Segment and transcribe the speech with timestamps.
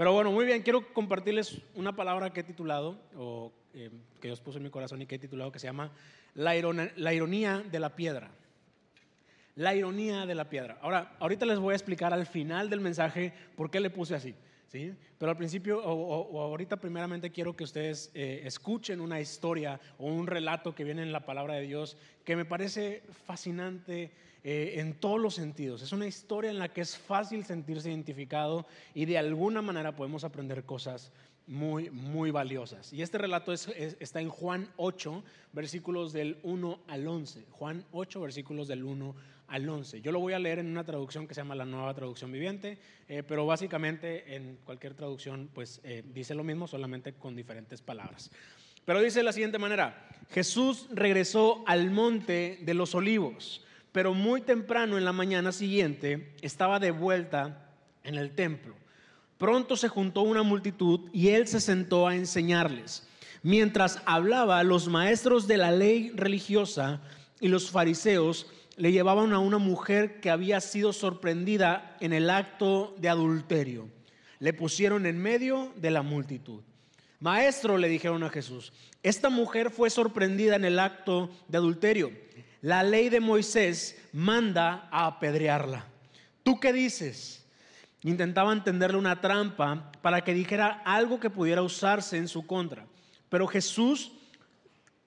[0.00, 4.40] Pero bueno, muy bien, quiero compartirles una palabra que he titulado, o eh, que Dios
[4.40, 5.92] puso en mi corazón y que he titulado, que se llama
[6.32, 6.54] la,
[6.96, 8.30] la ironía de la piedra.
[9.56, 10.78] La ironía de la piedra.
[10.80, 14.34] Ahora, ahorita les voy a explicar al final del mensaje por qué le puse así.
[14.68, 14.94] ¿sí?
[15.18, 20.26] Pero al principio, o, ahorita primeramente quiero que ustedes eh, escuchen una historia o un
[20.26, 25.20] relato que viene en la palabra de Dios que me parece fascinante eh, en todos
[25.20, 25.82] los sentidos.
[25.82, 30.24] Es una historia en la que es fácil sentirse identificado y de alguna manera podemos
[30.24, 31.12] aprender cosas
[31.46, 32.92] muy, muy valiosas.
[32.92, 37.44] Y este relato está en Juan 8, versículos del 1 al 11.
[37.50, 39.14] Juan 8, versículos del 1
[39.48, 40.00] al 11.
[40.00, 42.78] Yo lo voy a leer en una traducción que se llama la nueva traducción viviente,
[43.08, 48.30] eh, pero básicamente en cualquier traducción pues eh, dice lo mismo, solamente con diferentes palabras.
[48.84, 54.40] Pero dice de la siguiente manera, Jesús regresó al monte de los olivos, pero muy
[54.40, 57.70] temprano en la mañana siguiente estaba de vuelta
[58.04, 58.74] en el templo.
[59.38, 63.08] Pronto se juntó una multitud y él se sentó a enseñarles.
[63.42, 67.00] Mientras hablaba, los maestros de la ley religiosa
[67.40, 68.46] y los fariseos
[68.76, 73.88] le llevaban a una mujer que había sido sorprendida en el acto de adulterio.
[74.38, 76.60] Le pusieron en medio de la multitud.
[77.18, 82.10] Maestro, le dijeron a Jesús, esta mujer fue sorprendida en el acto de adulterio.
[82.62, 85.86] La ley de Moisés manda a apedrearla.
[86.42, 87.46] ¿Tú qué dices?
[88.02, 92.86] Intentaba tenderle una trampa para que dijera algo que pudiera usarse en su contra.
[93.28, 94.12] Pero Jesús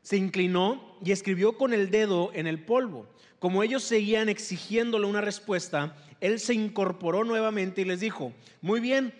[0.01, 3.07] se inclinó y escribió con el dedo en el polvo.
[3.39, 9.13] Como ellos seguían exigiéndole una respuesta, él se incorporó nuevamente y les dijo, muy bien,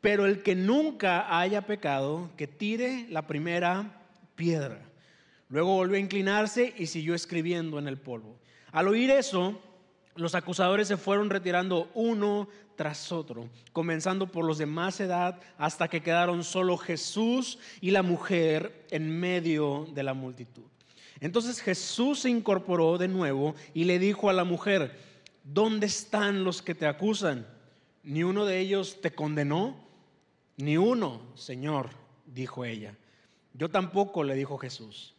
[0.00, 4.02] pero el que nunca haya pecado, que tire la primera
[4.36, 4.87] piedra.
[5.48, 8.38] Luego volvió a inclinarse y siguió escribiendo en el polvo.
[8.70, 9.60] Al oír eso,
[10.14, 15.88] los acusadores se fueron retirando uno tras otro, comenzando por los de más edad hasta
[15.88, 20.64] que quedaron solo Jesús y la mujer en medio de la multitud.
[21.20, 24.96] Entonces Jesús se incorporó de nuevo y le dijo a la mujer,
[25.42, 27.46] ¿dónde están los que te acusan?
[28.04, 29.76] ¿Ni uno de ellos te condenó?
[30.56, 31.90] Ni uno, Señor,
[32.26, 32.96] dijo ella.
[33.54, 35.14] Yo tampoco, le dijo Jesús.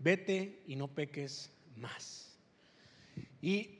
[0.00, 2.34] Vete y no peques más.
[3.42, 3.78] Y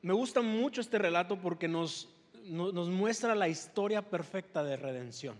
[0.00, 2.08] me gusta mucho este relato porque nos,
[2.44, 5.36] nos, muestra la historia perfecta de redención.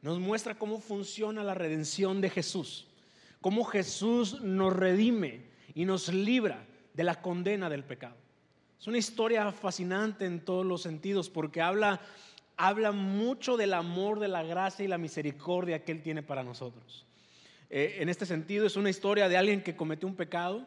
[0.00, 2.86] Nos muestra cómo funciona la redención de Jesús,
[3.40, 6.64] cómo Jesús nos redime y nos libra
[6.94, 8.16] de la condena del pecado.
[8.80, 12.00] Es una historia fascinante en todos los sentidos porque habla,
[12.56, 17.06] habla mucho del amor, de la gracia y la misericordia que Él tiene para nosotros.
[17.70, 20.66] Eh, en este sentido es una historia de alguien que cometió un pecado,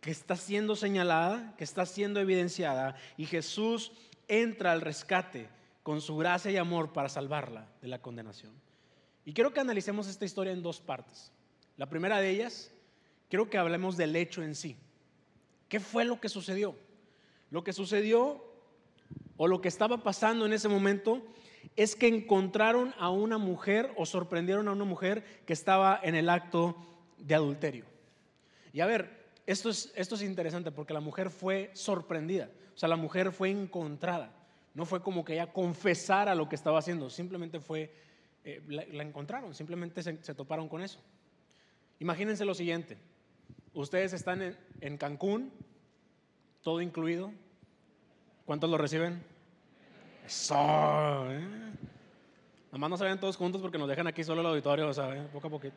[0.00, 3.92] que está siendo señalada, que está siendo evidenciada, y Jesús
[4.28, 5.48] entra al rescate
[5.82, 8.52] con su gracia y amor para salvarla de la condenación.
[9.24, 11.32] Y quiero que analicemos esta historia en dos partes.
[11.76, 12.70] La primera de ellas,
[13.28, 14.76] quiero que hablemos del hecho en sí.
[15.68, 16.74] ¿Qué fue lo que sucedió?
[17.50, 18.44] Lo que sucedió
[19.36, 21.22] o lo que estaba pasando en ese momento
[21.76, 26.28] es que encontraron a una mujer o sorprendieron a una mujer que estaba en el
[26.28, 26.76] acto
[27.18, 27.84] de adulterio.
[28.72, 33.32] Y a ver, esto es, interesante porque la mujer fue sorprendida, o sea, la mujer
[33.32, 34.34] fue encontrada.
[34.74, 37.90] No fue como que ella confesara lo que estaba haciendo, simplemente fue,
[38.44, 41.00] eh, la, encontraron, simplemente se, toparon con eso.
[41.98, 42.98] Imagínense lo siguiente,
[43.72, 45.50] ustedes están en, en Cancún,
[46.62, 47.32] todo incluido,
[48.44, 49.24] ¿cuántos lo reciben?
[50.28, 50.54] Eso,
[51.32, 51.40] ¿eh?
[52.66, 55.26] Nada más no se ven todos juntos porque nos dejan aquí solo el auditorio, ¿saben?
[55.28, 55.76] Poco a poquito.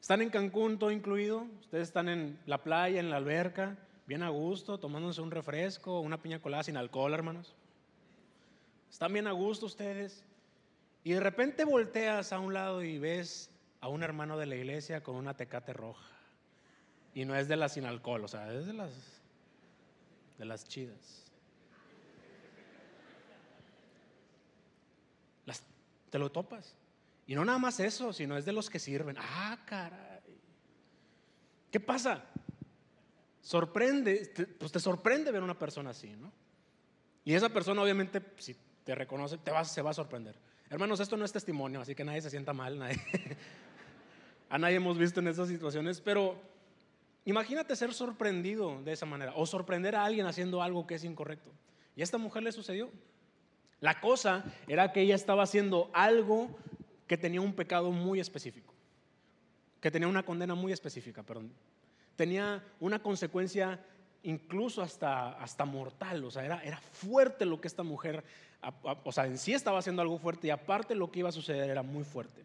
[0.00, 1.46] Están en Cancún, todo incluido.
[1.60, 6.22] Ustedes están en la playa, en la alberca, bien a gusto, tomándose un refresco, una
[6.22, 7.54] piña colada sin alcohol, hermanos.
[8.90, 10.24] Están bien a gusto ustedes.
[11.04, 13.50] Y de repente volteas a un lado y ves
[13.82, 16.08] a un hermano de la iglesia con una tecate roja.
[17.12, 18.92] Y no es de las sin alcohol, o sea, es de las,
[20.38, 21.26] de las chidas.
[25.46, 25.62] Las,
[26.18, 26.74] lo topas.
[27.26, 29.16] Y no nada más eso, sino es de los que sirven.
[29.18, 30.20] Ah, caray.
[31.70, 32.24] ¿Qué pasa?
[33.40, 36.32] Sorprende, pues te sorprende ver una persona así, ¿no?
[37.24, 40.36] Y esa persona obviamente, si te reconoce, te va, se va a sorprender.
[40.70, 43.00] Hermanos, esto no es testimonio, así que nadie se sienta mal, nadie.
[44.48, 46.40] a nadie hemos visto en esas situaciones, pero
[47.24, 51.50] imagínate ser sorprendido de esa manera, o sorprender a alguien haciendo algo que es incorrecto.
[51.96, 52.90] Y a esta mujer le sucedió.
[53.80, 56.48] La cosa era que ella estaba haciendo algo
[57.06, 58.74] que tenía un pecado muy específico,
[59.80, 61.52] que tenía una condena muy específica, perdón.
[62.16, 63.78] Tenía una consecuencia
[64.22, 68.24] incluso hasta, hasta mortal, o sea, era, era fuerte lo que esta mujer,
[68.82, 71.70] o sea, en sí estaba haciendo algo fuerte y aparte lo que iba a suceder
[71.70, 72.44] era muy fuerte.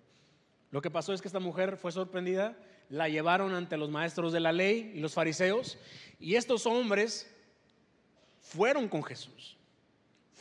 [0.69, 2.55] Lo que pasó es que esta mujer fue sorprendida,
[2.89, 5.77] la llevaron ante los maestros de la ley y los fariseos,
[6.19, 7.33] y estos hombres
[8.41, 9.57] fueron con Jesús.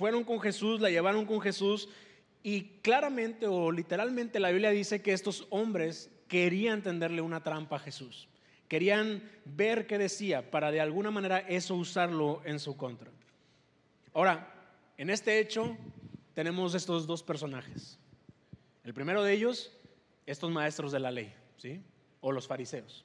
[0.01, 1.91] Fueron con Jesús, la llevaron con Jesús,
[2.43, 7.81] y claramente o literalmente la Biblia dice que estos hombres querían tenderle una trampa a
[7.81, 8.27] Jesús.
[8.67, 13.11] Querían ver qué decía para de alguna manera eso usarlo en su contra.
[14.15, 14.55] Ahora,
[14.97, 15.77] en este hecho
[16.33, 17.99] tenemos estos dos personajes.
[18.85, 19.71] El primero de ellos,
[20.25, 21.83] estos maestros de la ley, ¿sí?
[22.23, 23.05] O los fariseos.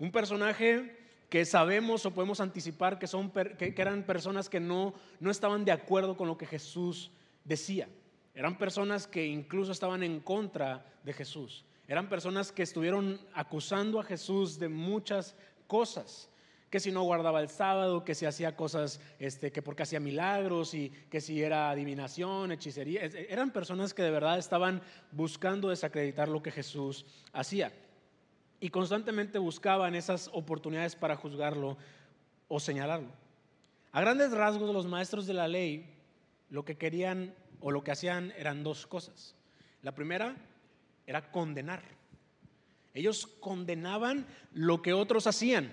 [0.00, 0.98] Un personaje
[1.34, 5.72] que sabemos o podemos anticipar que, son, que, eran personas que no, no estaban de
[5.72, 7.10] acuerdo con lo que Jesús
[7.42, 7.88] decía.
[8.36, 11.64] Eran personas que incluso estaban en contra de Jesús.
[11.88, 15.34] Eran personas que estuvieron acusando a Jesús de muchas
[15.66, 16.30] cosas,
[16.70, 20.72] que si no guardaba el sábado, que si hacía cosas, este, que porque hacía milagros
[20.72, 23.02] y que si era adivinación, hechicería.
[23.02, 27.72] Eran personas que de verdad estaban buscando desacreditar lo que Jesús hacía.
[28.60, 31.76] Y constantemente buscaban esas oportunidades para juzgarlo
[32.48, 33.10] o señalarlo.
[33.92, 35.94] A grandes rasgos, los maestros de la ley
[36.50, 39.34] lo que querían o lo que hacían eran dos cosas.
[39.82, 40.36] La primera,
[41.06, 41.82] era condenar.
[42.94, 45.70] Ellos condenaban lo que otros hacían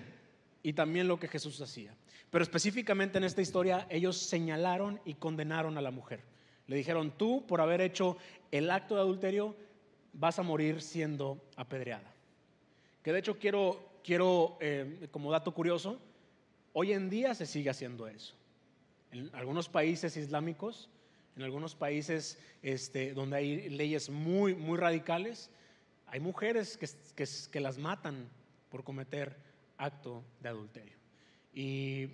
[0.62, 1.94] y también lo que Jesús hacía.
[2.30, 6.22] Pero específicamente en esta historia ellos señalaron y condenaron a la mujer.
[6.66, 8.16] Le dijeron, tú por haber hecho
[8.50, 9.56] el acto de adulterio
[10.12, 12.11] vas a morir siendo apedreada.
[13.02, 15.98] Que de hecho quiero, quiero eh, como dato curioso,
[16.72, 18.34] hoy en día se sigue haciendo eso.
[19.10, 20.88] En algunos países islámicos
[21.36, 25.50] en algunos países este, donde hay leyes muy, muy radicales,
[26.06, 26.88] hay mujeres que,
[27.50, 28.28] que, las matan
[28.70, 29.36] por cometer
[29.78, 30.96] acto de adulterio.
[31.54, 32.10] Y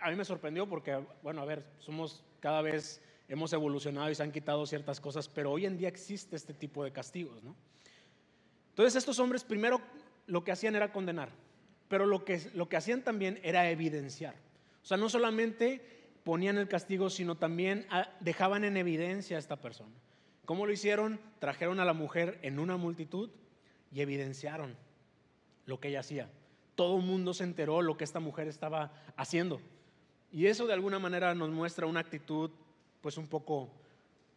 [0.00, 4.22] a mí me sorprendió porque, bueno, a ver, somos cada vez hemos evolucionado y se
[4.22, 7.54] han quitado ciertas cosas, pero hoy en día existe este tipo de castigos, ¿no?
[8.70, 9.80] Entonces estos hombres primero
[10.28, 11.30] lo que hacían era condenar,
[11.88, 14.34] pero lo que, lo que hacían también era evidenciar.
[14.82, 15.82] O sea, no solamente
[16.22, 19.94] ponían el castigo, sino también ah, dejaban en evidencia a esta persona.
[20.44, 21.18] ¿Cómo lo hicieron?
[21.40, 23.30] Trajeron a la mujer en una multitud
[23.90, 24.76] y evidenciaron
[25.66, 26.30] lo que ella hacía.
[26.74, 29.60] Todo el mundo se enteró lo que esta mujer estaba haciendo.
[30.30, 32.50] Y eso de alguna manera nos muestra una actitud
[33.00, 33.70] pues un poco,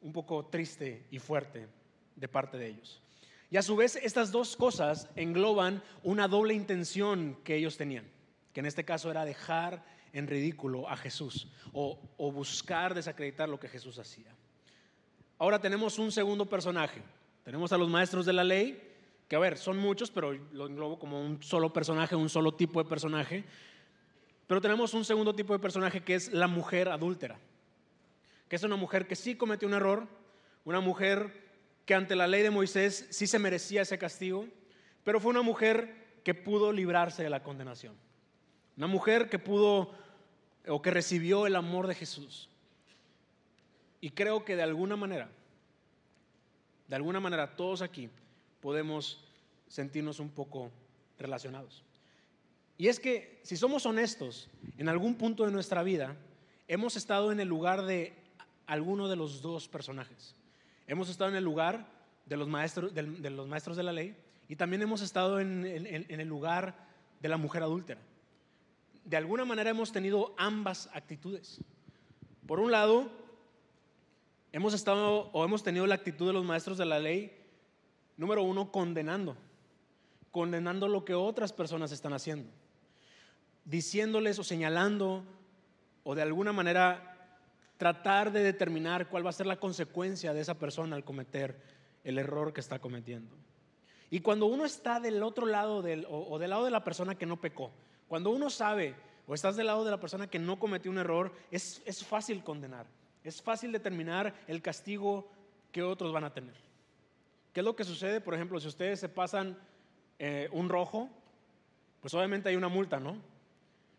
[0.02, 1.68] un poco triste y fuerte
[2.16, 3.02] de parte de ellos.
[3.52, 8.10] Y a su vez estas dos cosas engloban una doble intención que ellos tenían,
[8.54, 9.84] que en este caso era dejar
[10.14, 12.00] en ridículo a Jesús o,
[12.32, 14.34] buscar desacreditar lo que Jesús hacía.
[15.38, 17.02] Ahora tenemos un segundo personaje.
[17.44, 18.82] Tenemos a los maestros de la ley,
[19.28, 22.82] que a ver, son muchos, pero lo englobo como un solo personaje, un solo tipo
[22.82, 23.44] de personaje.
[24.48, 27.38] Pero tenemos un segundo tipo de personaje que es la mujer adúltera,
[28.48, 30.08] que es una mujer que sí cometió un error,
[30.64, 31.51] una mujer
[31.86, 34.48] que ante la ley de Moisés sí se merecía ese castigo,
[35.04, 37.96] pero fue una mujer que pudo librarse de la condenación.
[38.78, 39.92] Una mujer que pudo
[40.68, 42.50] o que recibió el amor de Jesús.
[44.00, 45.30] Y creo que de alguna manera,
[46.88, 48.10] de alguna manera todos aquí
[48.60, 49.24] podemos
[49.68, 50.72] sentirnos un poco
[51.18, 51.84] relacionados.
[52.78, 56.16] Y es que si somos honestos, en algún punto de nuestra vida
[56.68, 58.14] hemos estado en el lugar de
[58.66, 60.36] alguno de los dos personajes.
[60.92, 61.88] Hemos estado en el lugar
[62.26, 64.16] de los maestros de, los maestros de la ley
[64.48, 66.76] y también hemos estado en el lugar
[67.20, 68.02] de la mujer adúltera
[69.06, 71.60] de alguna manera hemos tenido ambas actitudes.
[72.48, 73.10] Por un lado,
[74.52, 77.36] hemos estado o hemos tenido la actitud de los maestros de la ley,
[78.18, 79.36] número uno, condenando,
[80.32, 82.50] condenando lo que otras personas están haciendo,
[83.66, 85.24] diciéndoles o señalando
[86.04, 87.11] o de alguna manera
[87.82, 91.60] tratar de determinar cuál va a ser la consecuencia de esa persona al cometer
[92.04, 93.36] el error que está cometiendo.
[94.12, 97.26] Y cuando uno está del otro lado del, o del lado de la persona que
[97.26, 97.72] no pecó,
[98.08, 98.94] cuando uno sabe
[99.26, 102.86] o estás del lado de la persona que no cometió un error, es, fácil condenar.
[103.24, 105.28] Es fácil determinar el castigo
[105.72, 106.54] que otros van a tener.
[107.52, 108.22] ¿Qué es lo que sucede?
[108.22, 109.58] Por ejemplo, si ustedes se pasan
[110.20, 111.10] eh, un rojo,
[112.00, 113.18] pues obviamente hay una multa, ¿no?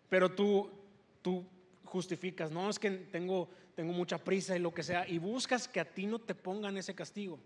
[0.08, 0.70] Pero tú,
[1.20, 1.44] tú
[1.92, 5.80] justificas, no, es que tengo, tengo mucha prisa y lo que sea, y buscas que
[5.80, 7.38] a ti no te pongan ese castigo.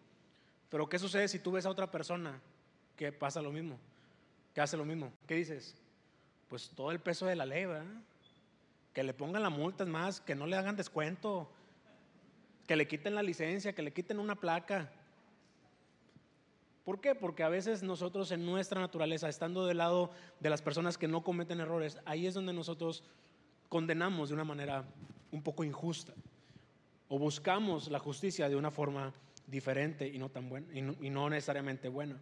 [0.69, 2.41] Pero ¿qué sucede si tú ves a otra persona
[2.97, 3.79] que pasa lo mismo,
[4.55, 5.13] que hace lo mismo?
[5.27, 5.77] ¿Qué dices?
[6.49, 7.87] pues todo el peso de la ley, ¿verdad?
[8.93, 11.51] Que le pongan la multa, es más, que no le hagan descuento,
[12.67, 14.91] que le quiten la licencia, que le quiten una placa.
[16.85, 17.15] ¿Por qué?
[17.15, 21.25] Porque a veces nosotros en nuestra naturaleza, estando del lado de las personas que no
[21.25, 23.03] cometen errores, ahí es donde nosotros
[23.69, 24.85] condenamos de una manera
[25.37, 26.15] un poco injusta
[27.09, 29.13] o buscamos la justicia de una forma
[29.47, 32.19] diferente y no tan buena y no, necesariamente buena.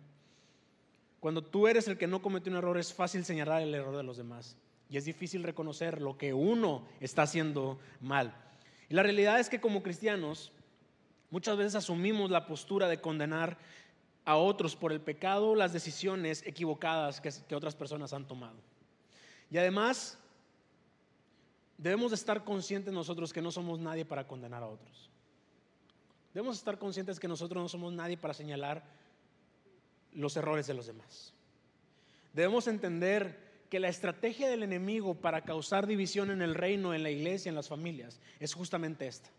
[1.21, 4.03] Cuando tú eres el que no cometió un error es fácil señalar el error de
[4.03, 4.57] los demás
[4.91, 8.35] y es difícil reconocer lo que uno está haciendo mal.
[8.91, 10.53] Y la realidad es que como cristianos
[11.31, 13.57] muchas veces asumimos la postura de condenar
[14.27, 18.57] a otros por el pecado las decisiones equivocadas que otras personas han tomado.
[19.51, 20.19] Y además
[21.79, 25.11] debemos estar conscientes nosotros que no somos nadie para condenar a otros.
[26.33, 28.85] Debemos estar conscientes que nosotros no somos nadie para señalar
[30.13, 31.33] los errores de los demás.
[32.33, 37.11] Debemos entender que la estrategia del enemigo para causar división en el reino, en la
[37.11, 39.31] iglesia, en las familias, es justamente esta.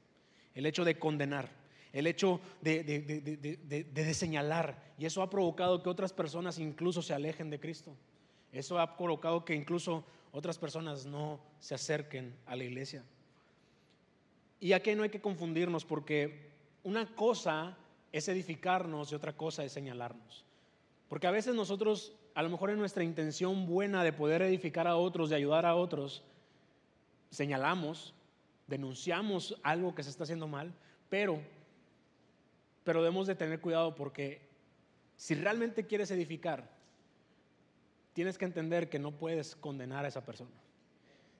[0.54, 1.50] El hecho de condenar,
[1.92, 4.82] el hecho de, de, señalar.
[4.98, 7.96] Y eso ha provocado que otras personas incluso se alejen de Cristo.
[8.52, 13.06] Eso ha provocado que incluso otras personas no se acerquen a la iglesia.
[14.60, 16.52] Y aquí no hay que confundirnos porque
[16.84, 17.78] una cosa
[18.12, 20.44] es edificarnos y otra cosa es señalarnos.
[21.08, 24.98] Porque a veces nosotros, a lo mejor en nuestra intención buena de poder edificar a
[24.98, 26.22] otros, de ayudar a otros,
[27.30, 28.14] señalamos,
[28.68, 30.74] denunciamos algo que se está haciendo mal,
[31.10, 31.40] pero,
[32.84, 34.42] pero debemos de tener cuidado porque
[35.16, 36.75] si realmente quieres edificar,
[38.16, 40.56] tienes que entender que no puedes condenar a esa persona.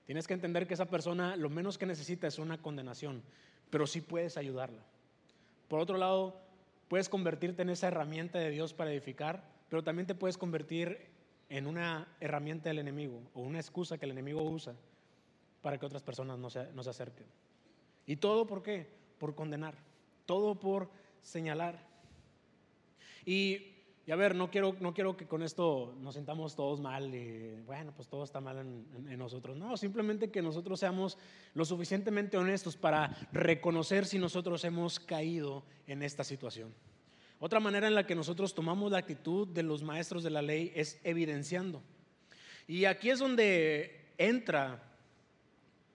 [0.04, 3.22] Tienes que entender que esa persona lo menos que necesita es una condenación,
[3.70, 4.82] pero sí puedes ayudarla.
[5.68, 6.38] Por otro lado,
[6.88, 10.98] puedes convertirte en esa herramienta de Dios para edificar, pero también te puedes convertir
[11.48, 14.74] en una herramienta del enemigo o una excusa que el enemigo usa
[15.62, 17.26] para que otras personas no se, no se acerquen.
[18.06, 18.86] ¿Y todo por qué?
[19.18, 19.74] Por condenar,
[20.26, 20.90] todo por
[21.22, 21.78] señalar.
[23.24, 23.75] Y
[24.06, 27.60] y a ver, no quiero, no quiero que con esto nos sintamos todos mal y
[27.66, 29.56] bueno, pues todo está mal en, nosotros.
[29.56, 31.18] No, simplemente que nosotros seamos
[31.54, 36.72] lo suficientemente honestos para reconocer si nosotros hemos caído en esta situación.
[37.40, 40.72] Otra manera en la que nosotros tomamos la actitud de los maestros de la ley
[40.76, 41.82] es evidenciando.
[42.68, 44.84] Y aquí es donde entra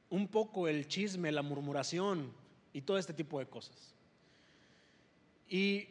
[0.10, 2.34] un poco el chisme, la murmuración
[2.74, 3.96] y todo este tipo de cosas.
[5.48, 5.88] Y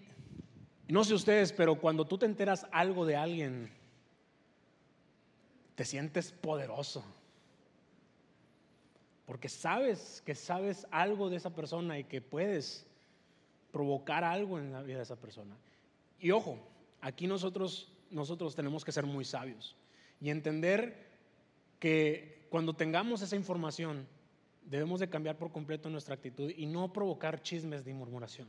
[0.93, 3.71] no sé ustedes, pero cuando tú te enteras algo de alguien,
[5.75, 7.05] te sientes poderoso.
[9.27, 12.87] Porque sabes que sabes algo de esa persona y que puedes
[13.71, 15.57] provocar algo en la vida de esa persona.
[16.19, 16.59] Y ojo,
[17.01, 19.77] aquí nosotros, nosotros tenemos que ser muy sabios
[20.21, 21.07] y entender
[21.79, 24.09] que cuando tengamos esa información,
[24.65, 28.49] debemos de cambiar por completo nuestra actitud y no provocar chismes de murmuración,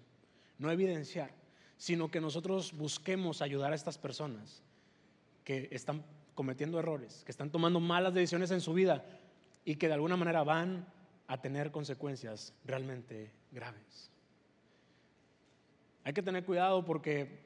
[0.58, 1.41] no evidenciar
[1.82, 4.62] sino que nosotros busquemos ayudar a estas personas
[5.44, 9.04] que están cometiendo errores, que están tomando malas decisiones en su vida
[9.66, 10.86] y que de alguna manera van
[11.26, 14.12] a tener consecuencias realmente graves.
[16.04, 17.40] Hay que tener cuidado porque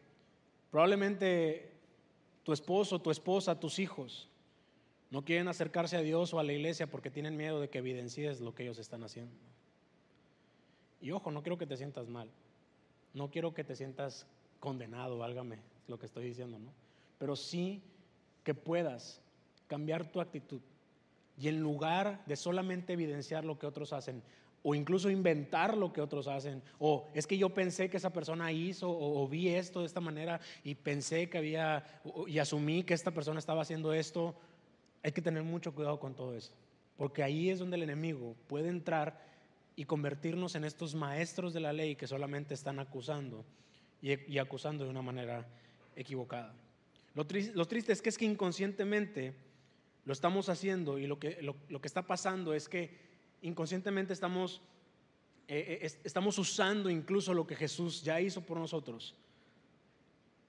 [0.69, 1.71] probablemente
[2.43, 4.27] tu esposo, tu esposa, tus hijos
[5.11, 8.41] no quieren acercarse a Dios o a la iglesia porque tienen miedo de que evidencies
[8.41, 9.31] lo que ellos están haciendo.
[10.99, 12.29] Y ojo, no quiero que te sientas mal
[13.15, 14.27] no quiero que te sientas
[14.59, 15.57] condenado, válgame
[15.87, 16.71] lo que estoy diciendo, ¿no?
[17.17, 17.81] Pero sí
[18.43, 19.19] que puedas
[19.67, 20.61] cambiar tu actitud
[21.37, 24.21] y en lugar de solamente evidenciar lo que otros hacen,
[24.63, 28.51] o incluso inventar lo que otros hacen, o es que yo pensé que esa persona
[28.51, 31.83] hizo, o, vi esto de esta manera, y pensé que había,
[32.27, 34.35] y asumí que esta persona estaba haciendo esto,
[35.03, 36.51] hay que tener mucho cuidado con todo eso,
[36.97, 39.19] porque ahí es donde el enemigo puede entrar
[39.75, 43.45] y convertirnos en estos maestros de la ley que solamente están acusando
[44.01, 45.47] y, acusando de una manera
[45.95, 46.53] equivocada.
[47.13, 49.33] Lo, triste es que es que inconscientemente
[50.05, 52.97] lo estamos haciendo y lo que, lo, que está pasando es que
[53.41, 54.61] inconscientemente estamos,
[55.47, 59.15] eh, eh, estamos usando incluso lo que Jesús ya hizo por nosotros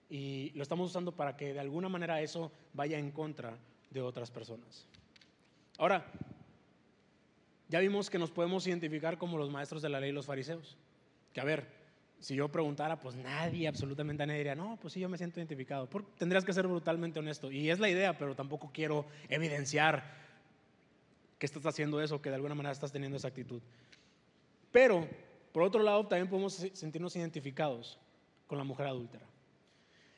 [0.08, 3.58] y lo estamos usando para que de alguna manera eso vaya en contra
[3.90, 4.86] de otras personas.
[5.78, 6.10] Ahora,
[7.68, 10.76] ya vimos que nos podemos identificar como los maestros de la ley, los fariseos.
[11.32, 11.66] Que a ver,
[12.20, 15.88] si yo preguntara, pues nadie, absolutamente nadie diría, no, pues sí, yo me siento identificado.
[16.16, 17.50] tendrías que ser brutalmente honesto.
[17.50, 20.14] Y es la idea, pero tampoco quiero evidenciar
[21.38, 23.60] que estás haciendo eso, que de alguna manera estás teniendo esa actitud.
[24.72, 25.06] Pero,
[25.52, 27.98] por otro lado, también podemos sentirnos identificados
[28.46, 29.26] con la mujer adúltera.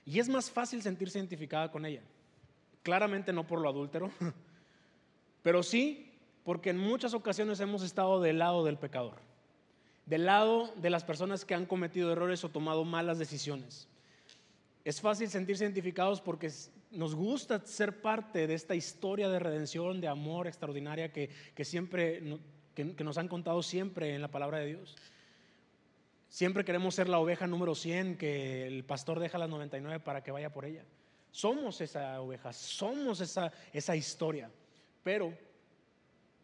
[0.05, 2.03] Y es más fácil sentirse identificada con ella.
[2.83, 4.11] Claramente no por lo adúltero,
[5.43, 6.08] pero sí
[6.49, 9.17] porque en muchas ocasiones hemos estado del lado del pecador,
[10.07, 13.87] del lado de las personas que han cometido errores o tomado malas decisiones.
[14.83, 16.51] Es fácil sentirse identificados porque,
[16.91, 21.29] nos gusta ser parte de esta historia de redención, de amor extraordinaria que,
[21.67, 22.23] siempre,
[22.75, 24.97] que, nos han contado siempre en la palabra de Dios.
[26.31, 30.31] Siempre queremos ser la oveja número 100, que el pastor deja las 99 para que
[30.31, 30.87] vaya por ella.
[31.31, 34.51] Somos esa oveja, somos esa, esa historia.
[35.05, 35.35] Pero,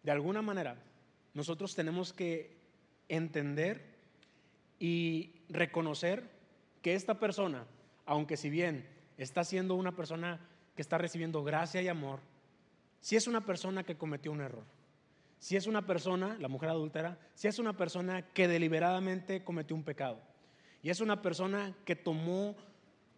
[0.04, 0.76] de alguna manera,
[1.32, 2.56] nosotros tenemos que
[3.08, 3.82] entender
[4.78, 6.30] y reconocer
[6.82, 7.66] que esta persona,
[8.04, 10.40] aunque si bien está siendo una persona
[10.76, 12.20] que está recibiendo gracia y amor,
[13.00, 14.64] si es una persona que cometió un error,
[15.38, 19.84] si es una persona, la mujer adúltera, si es una persona que deliberadamente cometió un
[19.84, 20.20] pecado
[20.82, 22.56] y es una persona que tomó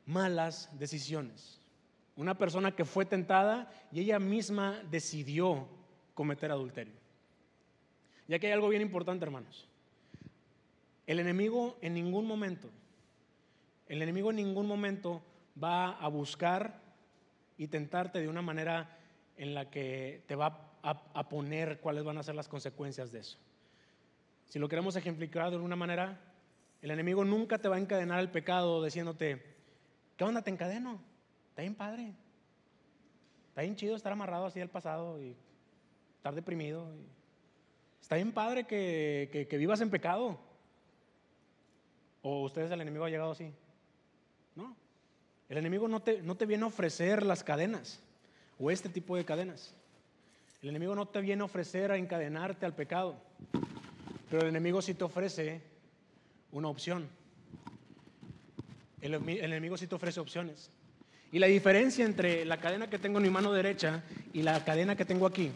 [0.06, 1.60] malas decisiones,
[2.14, 5.68] una persona que fue tentada y ella misma decidió
[6.16, 6.94] cometer adulterio.
[8.26, 9.68] Ya que hay algo bien importante, hermanos.
[11.06, 12.68] El enemigo en ningún momento,
[13.86, 15.22] el enemigo en ningún momento
[15.62, 16.80] va a buscar
[17.56, 18.98] y tentarte de una manera
[19.36, 23.38] en la que te va a, poner cuáles van a ser las consecuencias de eso.
[24.46, 26.20] Si lo queremos ejemplificar de alguna manera,
[26.80, 29.42] el enemigo nunca te va a encadenar al pecado diciéndote,
[30.16, 31.00] ¿qué onda te encadeno?
[31.50, 32.14] Está bien padre.
[33.48, 35.36] Está bien chido estar amarrado así al pasado y
[36.26, 36.88] estar deprimido.
[38.02, 40.36] Está bien padre que, que vivas en pecado.
[42.20, 43.52] ¿O ustedes el enemigo ha llegado así?
[44.56, 44.74] No.
[45.48, 48.00] El enemigo no te, no te viene a ofrecer las cadenas
[48.58, 49.72] o este tipo de cadenas.
[50.62, 53.14] El enemigo no te viene a ofrecer a encadenarte al pecado,
[54.28, 55.60] pero el enemigo sí te ofrece
[56.50, 57.08] una opción.
[59.00, 60.72] El, enemigo sí te ofrece opciones.
[61.30, 64.02] Y la diferencia entre la cadena que tengo en mi mano derecha
[64.32, 65.52] y la cadena que tengo aquí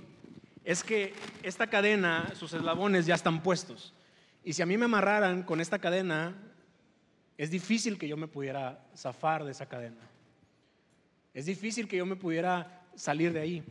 [0.65, 3.95] es que esta cadena, sus eslabones ya están puestos.
[4.45, 6.35] Y si a mí me amarraran con esta cadena,
[7.37, 10.01] es difícil que yo me pudiera zafar de esa cadena.
[11.33, 13.65] Es difícil que yo me pudiera salir de ahí.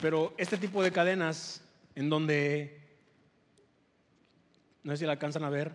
[0.00, 1.62] Pero este tipo de cadenas
[1.94, 2.80] en donde,
[4.82, 5.74] no sé si la alcanzan a ver,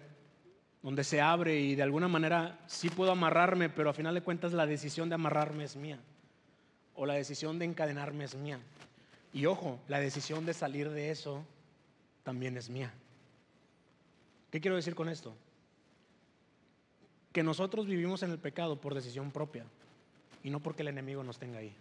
[0.82, 4.54] donde se abre y de alguna manera sí puedo amarrarme, pero a final de cuentas
[4.54, 6.00] la decisión de amarrarme es mía.
[6.94, 8.60] O la decisión de encadenarme es mía.
[9.36, 11.46] Y ojo, la decisión de salir de eso
[12.24, 12.92] también es mía.
[14.50, 15.36] ¿Qué quiero decir con esto?
[17.36, 19.66] que nosotros vivimos en el pecado por decisión propia
[20.42, 21.76] y no porque el enemigo nos tenga ahí.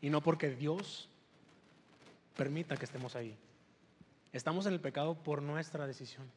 [0.00, 1.08] Y no porque Dios
[2.36, 3.36] permita que estemos ahí.
[4.32, 6.30] Estamos en el pecado por nuestra decisión.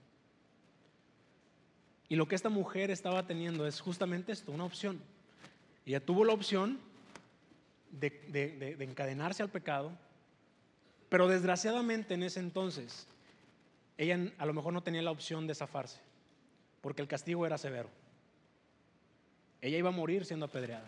[2.10, 5.00] Y lo que esta mujer estaba teniendo es justamente esto, una opción.
[5.86, 6.80] Ella tuvo la opción
[8.00, 9.92] de, de, encadenarse al pecado,
[11.10, 13.08] pero desgraciadamente en ese entonces
[13.98, 16.00] ella a lo mejor no tenía la opción de zafarse
[16.82, 17.90] porque el castigo era severo.
[19.60, 20.88] Ella iba a morir siendo apedreada.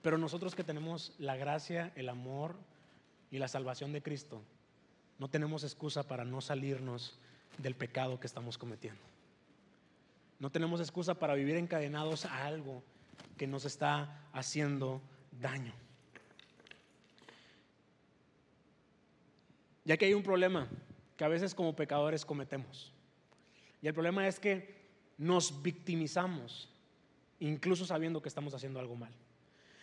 [0.00, 2.54] Pero nosotros que tenemos la gracia, el amor
[3.30, 4.40] y la salvación de Cristo,
[5.18, 7.18] no tenemos excusa para no salirnos
[7.58, 9.02] del pecado que estamos cometiendo.
[10.38, 12.82] No tenemos excusa para vivir encadenados a algo
[13.36, 15.02] que nos está haciendo
[15.40, 15.72] daño.
[19.84, 20.68] Ya que hay un problema
[21.16, 22.92] que a veces como pecadores cometemos.
[23.80, 24.76] Y el problema es que
[25.16, 26.68] nos victimizamos,
[27.40, 29.12] incluso sabiendo que estamos haciendo algo mal.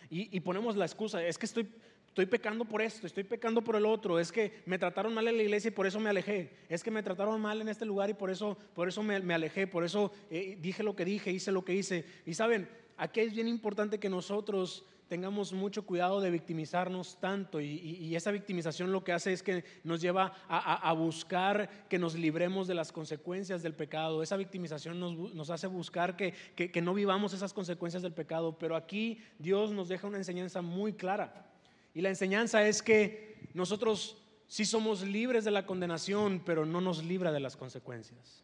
[0.08, 1.68] Y, ponemos la excusa, es que estoy,
[2.06, 5.36] estoy pecando por esto, estoy pecando por el otro, es que me trataron mal en
[5.36, 8.08] la iglesia y por eso me alejé, es que me trataron mal en este lugar
[8.08, 11.50] y por eso, por eso me, alejé, por eso eh, dije lo que dije, hice
[11.50, 12.04] lo que hice.
[12.24, 18.14] Y saben, aquí es bien importante que nosotros tengamos mucho cuidado de victimizarnos tanto y,
[18.16, 22.74] esa victimización lo que hace es que nos lleva a, buscar que nos libremos de
[22.74, 24.22] las consecuencias del pecado.
[24.22, 29.20] Esa victimización nos, hace buscar que, que, no vivamos esas consecuencias del pecado, pero aquí
[29.38, 31.46] Dios nos deja una enseñanza muy clara
[31.94, 37.04] y la enseñanza es que nosotros sí somos libres de la condenación, pero no nos
[37.04, 38.42] libra de las consecuencias.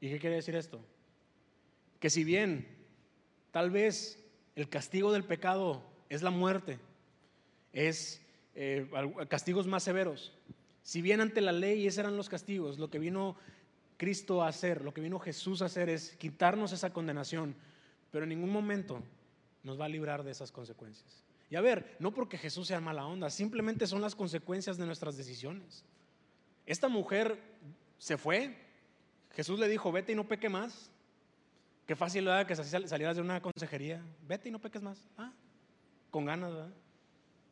[0.00, 0.80] ¿Y qué quiere decir esto?
[2.00, 2.66] Que si bien
[3.50, 4.25] tal vez
[4.56, 6.78] el castigo del pecado es la muerte,
[7.72, 8.20] es
[8.54, 8.88] eh,
[9.28, 10.32] castigos más severos.
[10.82, 13.36] Si bien ante la ley esos eran los castigos, lo que vino
[13.98, 17.54] Cristo a hacer, lo que vino Jesús a hacer es quitarnos esa condenación,
[18.10, 19.02] pero en ningún momento
[19.62, 21.22] nos va a librar de esas consecuencias.
[21.50, 25.16] Y a ver, no porque Jesús sea mala onda, simplemente son las consecuencias de nuestras
[25.16, 25.84] decisiones.
[26.64, 27.38] Esta mujer
[27.98, 28.56] se fue,
[29.32, 30.90] Jesús le dijo, vete y no peque más.
[31.86, 35.06] Qué fácil era que salieras de una consejería, vete y no peques más.
[35.16, 35.32] Ah,
[36.10, 36.74] con ganas, ¿verdad?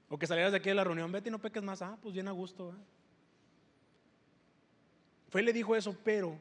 [0.08, 1.80] O que salieras de aquí de la reunión, vete y no peques más.
[1.82, 2.82] Ah, pues bien a gusto, ¿verdad?
[5.28, 6.36] Fue y le dijo eso, pero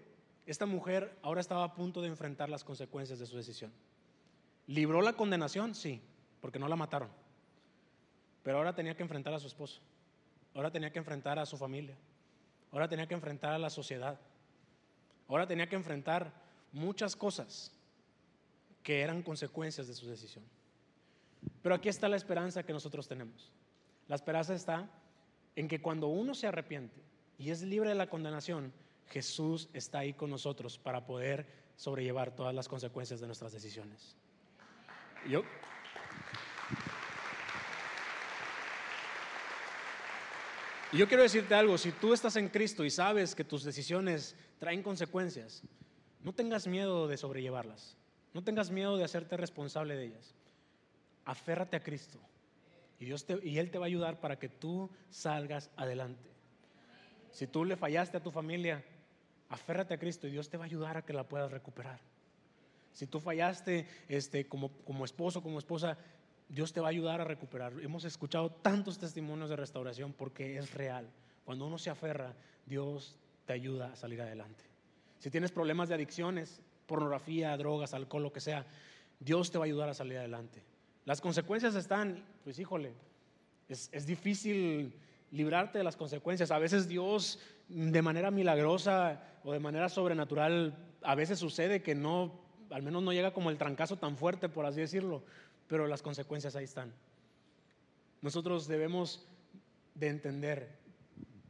[0.48, 3.72] esta mujer ahora estaba a punto de enfrentar las consecuencias de su decisión.
[4.66, 5.76] ¿Libró la condenación?
[5.76, 6.02] Sí,
[6.42, 7.10] porque no la mataron.
[8.42, 9.82] Pero ahora tenía que enfrentar a su esposo.
[10.56, 11.96] Ahora tenía que enfrentar a su familia.
[12.72, 14.20] Ahora tenía que enfrentar a la sociedad.
[15.28, 16.32] Ahora tenía que enfrentar
[16.72, 17.72] muchas cosas
[18.84, 20.44] que eran consecuencias de su decisión.
[21.62, 23.52] Pero aquí está la esperanza que nosotros tenemos.
[24.08, 24.90] La esperanza está
[25.56, 27.02] en que cuando uno se arrepiente
[27.38, 28.74] y es libre de la condenación,
[29.08, 34.16] Jesús está ahí con nosotros para poder sobrellevar todas las consecuencias de nuestras decisiones.
[35.28, 35.44] Yo,
[40.92, 44.36] y yo quiero decirte algo, si tú estás en Cristo y sabes que tus decisiones
[44.60, 45.64] traen consecuencias,
[46.22, 47.96] no tengas miedo de sobrellevarlas,
[48.34, 50.36] no tengas miedo de hacerte responsable de ellas.
[51.26, 52.20] Aférrate a Cristo
[53.00, 56.30] y, Dios y Él te va a ayudar para que tú salgas adelante.
[57.32, 58.84] Si tú le fallaste a tu familia,
[59.50, 62.00] aférrate a Cristo y Dios te va a ayudar a que la puedas recuperar.
[62.92, 65.98] Si tú fallaste este, como, como esposo, como esposa,
[66.48, 67.74] Dios te va a ayudar a recuperar.
[67.82, 71.10] Hemos escuchado tantos testimonios de restauración porque es real.
[71.46, 73.16] Cuando uno se aferra, Dios
[73.46, 74.64] te ayuda a salir adelante.
[75.18, 78.66] Si tienes problemas de adicciones, pornografía, drogas, alcohol, lo que sea,
[79.20, 80.64] Dios te va a ayudar a salir adelante.
[81.06, 82.94] Las consecuencias están, pues híjole,
[83.70, 84.94] es, es difícil
[85.32, 86.52] librarte de las consecuencias.
[86.52, 92.40] A veces Dios de manera milagrosa o de manera sobrenatural, a veces sucede que no,
[92.70, 95.24] al menos no llega como el trancazo tan fuerte, por así decirlo,
[95.68, 96.94] pero las consecuencias ahí están.
[98.22, 99.28] Nosotros debemos
[99.96, 100.70] de entender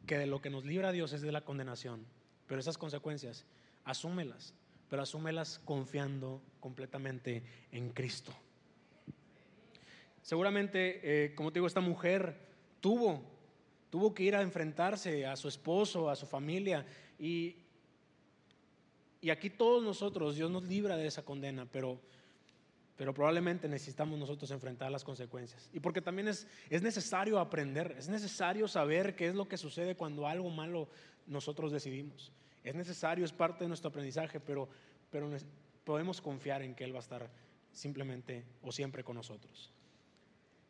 [0.05, 2.05] que de lo que nos libra Dios es de la condenación,
[2.47, 3.45] pero esas consecuencias,
[3.83, 4.53] asúmelas,
[4.89, 8.33] pero asúmelas confiando completamente en Cristo.
[10.21, 12.37] Seguramente, eh, como te digo, esta mujer
[12.79, 13.21] tuvo,
[13.89, 16.85] tuvo que ir a enfrentarse a su esposo, a su familia,
[17.19, 17.57] y,
[19.21, 21.99] y aquí todos nosotros, Dios nos libra de esa condena, pero
[22.95, 25.69] pero probablemente necesitamos nosotros enfrentar las consecuencias.
[25.73, 29.95] Y porque también es, es necesario aprender, es necesario saber qué es lo que sucede
[29.95, 30.87] cuando algo malo
[31.25, 32.31] nosotros decidimos.
[32.63, 34.69] Es necesario, es parte de nuestro aprendizaje, pero,
[35.09, 35.29] pero
[35.83, 37.29] podemos confiar en que Él va a estar
[37.71, 39.71] simplemente o siempre con nosotros.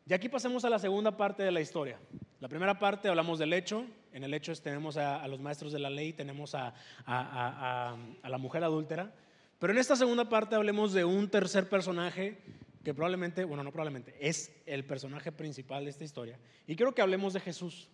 [0.06, 1.98] Y aquí pasemos a la segunda parte de la historia.
[2.40, 3.86] La primera parte hablamos del hecho.
[4.12, 6.74] En el hecho tenemos a, los maestros de la ley, tenemos a,
[7.06, 9.14] a, a la mujer adúltera.
[9.58, 12.38] Pero en esta segunda parte hablemos de un tercer personaje
[12.84, 16.38] que probablemente, bueno, no probablemente, es el personaje principal de esta historia.
[16.66, 17.88] Y quiero que hablemos de Jesús.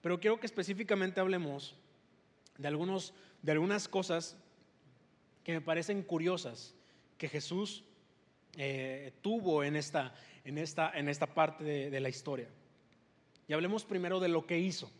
[0.00, 1.74] Pero quiero que específicamente hablemos
[2.58, 4.36] de, algunos, de algunas cosas
[5.42, 6.74] que me parecen curiosas
[7.16, 7.84] que Jesús
[8.56, 12.48] eh, tuvo en esta, en, esta, en esta parte de, de la historia.
[13.46, 14.90] Y hablemos primero de lo que hizo.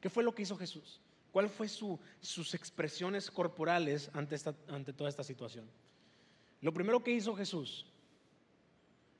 [0.00, 1.00] ¿Qué fue lo que hizo Jesús?
[1.32, 4.36] ¿Cuál fue sus expresiones corporales ante,
[4.68, 5.68] ante toda esta situación?
[6.62, 7.84] Lo primero que hizo Jesús,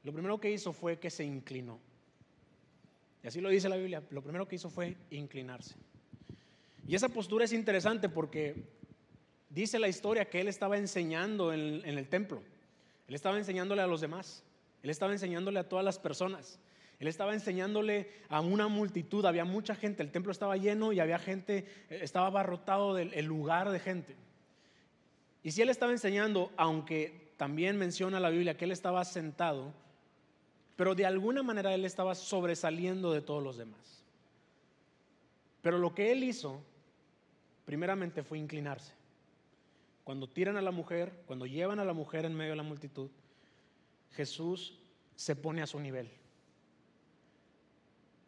[0.02, 1.78] lo primero que hizo fue que se inclinó.
[3.22, 5.74] Y así lo dice la Biblia, lo primero que hizo fue inclinarse.
[6.86, 8.54] Y esa postura es interesante porque
[9.50, 12.42] dice la historia que él estaba enseñando en, el templo.
[13.08, 14.44] Él estaba enseñándole a los demás.
[14.82, 16.60] Él estaba enseñándole a todas las personas.
[17.00, 21.18] Él estaba enseñándole a una multitud, había mucha gente, el templo estaba lleno y había
[21.18, 24.16] gente, eh, estaba abarrotado del lugar de gente.
[25.42, 29.74] Y si él estaba enseñando, aunque también menciona la Biblia que él estaba sentado,
[30.74, 34.04] pero de alguna manera él estaba sobresaliendo de todos los demás.
[35.62, 36.62] Pero lo que él hizo,
[37.66, 38.94] primeramente fue inclinarse.
[40.04, 43.10] Cuando tiran a la mujer, cuando llevan a la mujer en medio de la multitud,
[44.12, 44.78] Jesús
[45.16, 46.08] se pone a su nivel.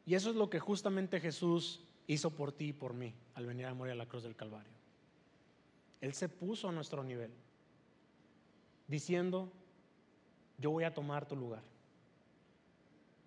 [0.04, 3.66] Y eso es lo que justamente Jesús hizo por ti y por mí al venir
[3.66, 4.72] a morir a la cruz del Calvario.
[6.00, 7.30] Él se puso a nuestro nivel,
[8.88, 9.52] diciendo,
[10.58, 11.62] yo voy a tomar tu lugar.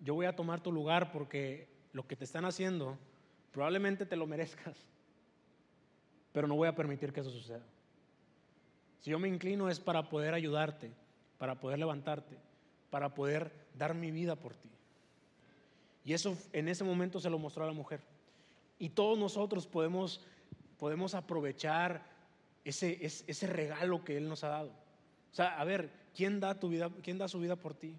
[0.00, 2.98] Yo voy a tomar tu lugar porque lo que te están haciendo
[3.52, 4.76] probablemente te lo merezcas,
[6.32, 7.62] pero no voy a permitir que eso suceda.
[9.00, 10.90] Si yo me inclino es para poder ayudarte,
[11.38, 12.36] para poder levantarte,
[12.90, 14.68] para poder dar mi vida por ti.
[16.04, 18.00] Y eso en ese momento se lo mostró a la mujer.
[18.78, 20.20] Y todos nosotros podemos,
[20.78, 22.02] podemos aprovechar
[22.64, 24.70] ese, ese, regalo que Él nos ha dado.
[25.32, 27.96] O sea, a ver, ¿quién da, tu vida, ¿quién da su vida por ti?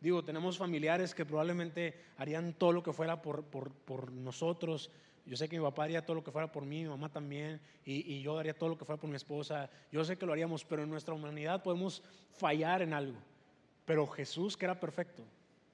[0.00, 4.90] Digo, tenemos familiares que probablemente harían todo lo que fuera por, por, por nosotros.
[5.26, 7.60] Yo sé que mi papá haría todo lo que fuera por mí, mi mamá también,
[7.84, 9.70] y, yo haría todo lo que fuera por mi esposa.
[9.90, 13.18] Yo sé que lo haríamos, pero en nuestra humanidad podemos fallar en algo.
[13.86, 15.22] Pero Jesús, que era perfecto,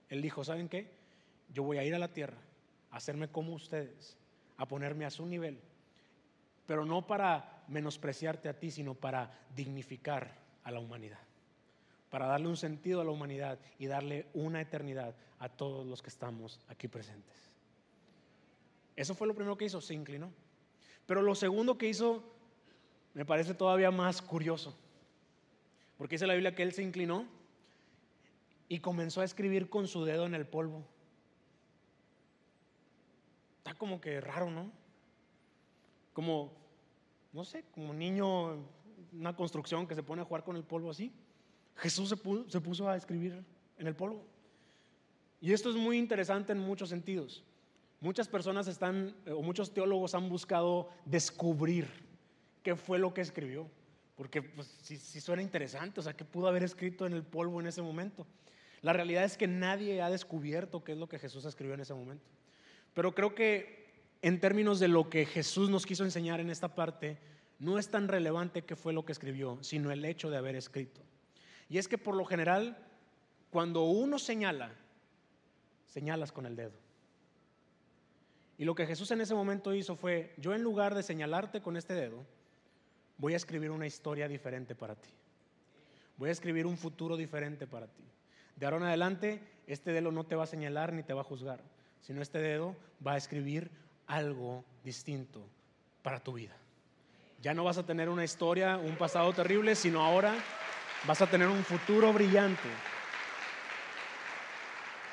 [0.08, 1.00] Él dijo, ¿saben qué?
[1.52, 2.36] yo voy a ir a la tierra,
[2.90, 4.16] a hacerme como ustedes,
[4.56, 5.58] a ponerme a su nivel,
[6.66, 10.34] pero no para menospreciarte a ti, sino para dignificar
[10.64, 11.18] a la humanidad,
[12.10, 16.10] para darle un sentido a la humanidad y darle una eternidad a todos los que
[16.10, 17.50] estamos aquí presentes.
[19.00, 20.30] Eso fue lo primero que hizo, se inclinó.
[21.06, 22.22] Pero lo segundo que hizo
[23.14, 24.76] me parece todavía más curioso,
[25.96, 27.26] porque dice la Biblia que él se inclinó
[28.68, 30.84] y comenzó a escribir con su dedo en el polvo.
[33.56, 34.70] Está como que raro, ¿no?
[36.12, 36.52] Como,
[37.32, 38.58] no sé, como un niño,
[39.14, 41.10] una construcción que se pone a jugar con el polvo así.
[41.76, 43.42] Jesús se puso, se puso a escribir
[43.78, 44.26] en el polvo.
[45.40, 47.42] Y esto es muy interesante en muchos sentidos.
[48.00, 51.86] Muchas personas están, eh, o muchos teólogos han buscado descubrir
[52.62, 53.68] qué fue lo que escribió.
[54.16, 57.60] Porque pues, si, si suena interesante, o sea, ¿qué pudo haber escrito en el polvo
[57.60, 58.26] en ese momento?
[58.82, 61.94] La realidad es que nadie ha descubierto qué es lo que Jesús escribió en ese
[61.94, 62.24] momento.
[62.94, 63.80] Pero creo que
[64.22, 67.18] en términos de lo que Jesús nos quiso enseñar en esta parte,
[67.58, 71.02] no es tan relevante qué fue lo que escribió, sino el hecho de haber escrito.
[71.68, 72.78] Y es que por lo general,
[73.50, 74.74] cuando uno señala,
[75.86, 76.72] señalas con el dedo.
[78.60, 81.78] Y lo que Jesús en ese momento hizo fue, yo en lugar de señalarte con
[81.78, 82.26] este dedo,
[83.16, 85.08] voy a escribir una historia diferente para ti.
[86.18, 88.02] Voy a escribir un futuro diferente para ti.
[88.56, 91.24] De ahora en adelante, este dedo no te va a señalar ni te va a
[91.24, 91.62] juzgar,
[92.02, 93.70] sino este dedo va a escribir
[94.06, 95.40] algo distinto
[96.02, 96.54] para tu vida.
[97.40, 100.34] Ya no vas a tener una historia, un pasado terrible, sino ahora
[101.06, 102.68] vas a tener un futuro brillante.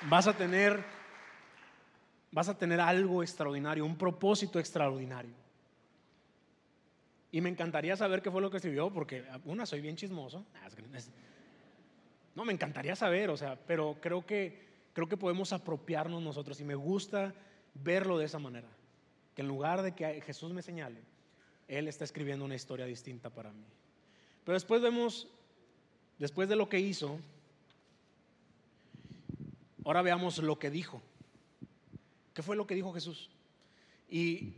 [0.10, 0.97] Vas a tener
[2.32, 5.32] vas a tener algo extraordinario, un propósito extraordinario.
[7.32, 10.46] Y me encantaría saber qué fue lo que escribió, porque una, soy bien chismoso.
[12.36, 16.64] No, me encantaría saber, o sea, pero creo que, creo que podemos apropiarnos nosotros y
[16.64, 17.34] me gusta
[17.74, 18.70] verlo de esa manera.
[19.36, 21.02] Que en lugar de que Jesús me señale,
[21.68, 23.66] Él está escribiendo una historia distinta para mí.
[24.44, 25.28] Pero después vemos,
[26.18, 27.20] después de lo que hizo,
[29.84, 31.02] ahora veamos lo que dijo.
[32.38, 33.32] ¿Qué fue lo que dijo Jesús?
[34.08, 34.54] Y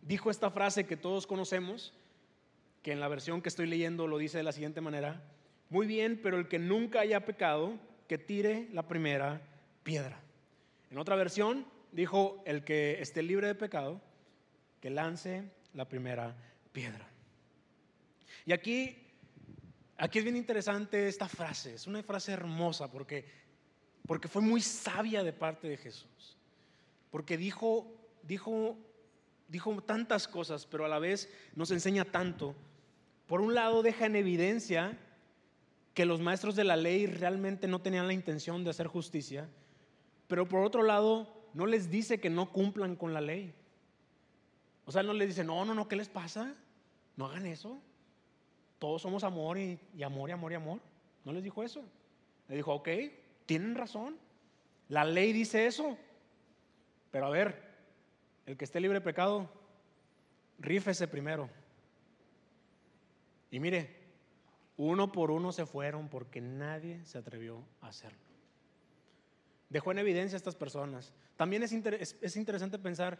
[0.00, 1.92] dijo esta frase que todos conocemos,
[2.82, 5.22] que en la versión que estoy leyendo lo dice de la siguiente manera,
[5.68, 7.78] muy bien, pero el que nunca haya pecado,
[8.08, 9.42] que tire la primera
[9.82, 10.18] piedra.
[10.90, 14.00] En otra versión dijo, el que esté libre de pecado,
[14.80, 16.34] que lance la primera
[16.72, 17.06] piedra.
[18.46, 18.96] Y aquí,
[19.98, 23.26] aquí es bien interesante esta frase, es una frase hermosa porque,
[24.06, 26.38] porque fue muy sabia de parte de Jesús
[27.10, 27.92] porque dijo,
[28.22, 28.76] dijo,
[29.48, 32.54] dijo tantas cosas, pero a la vez nos enseña tanto.
[33.26, 34.98] Por un lado deja en evidencia
[35.94, 39.48] que los maestros de la ley realmente no tenían la intención de hacer justicia,
[40.28, 43.52] pero por otro lado no les dice que no cumplan con la ley.
[44.86, 46.54] O sea, no les dice, no, no, no, ¿qué les pasa?
[47.16, 47.78] No hagan eso.
[48.78, 50.80] Todos somos amor y, y amor y amor y amor.
[51.24, 51.82] No les dijo eso.
[52.48, 52.88] Le dijo, ok,
[53.46, 54.16] tienen razón.
[54.88, 55.96] La ley dice eso.
[57.10, 57.70] Pero a ver,
[58.46, 59.48] el que esté libre de pecado,
[60.58, 61.48] rífese primero.
[63.50, 63.96] Y mire,
[64.76, 68.18] uno por uno se fueron porque nadie se atrevió a hacerlo.
[69.68, 71.12] Dejó en evidencia a estas personas.
[71.36, 71.72] También es,
[72.20, 73.18] es, interesante pensar,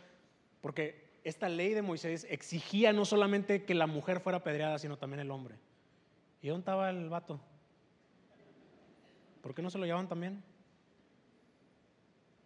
[0.61, 5.20] porque esta ley de Moisés exigía no solamente que la mujer fuera apedreada, sino también
[5.20, 5.57] el hombre.
[6.42, 7.40] ¿Y dónde estaba el vato?
[9.42, 10.42] ¿Por qué no se lo llevaban también?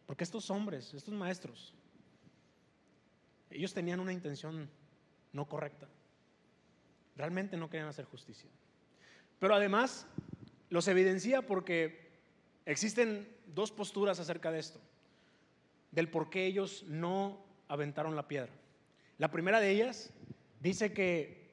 [0.06, 1.74] Porque estos hombres, estos maestros,
[3.50, 4.68] ellos tenían una intención
[5.32, 5.88] no correcta.
[7.16, 8.50] Realmente no querían hacer justicia.
[9.38, 10.06] Pero además
[10.70, 12.10] los evidencia porque
[12.66, 14.80] existen dos posturas acerca de esto,
[15.92, 18.52] del por qué ellos no aventaron la piedra.
[19.18, 20.10] La primera de ellas
[20.60, 21.52] dice que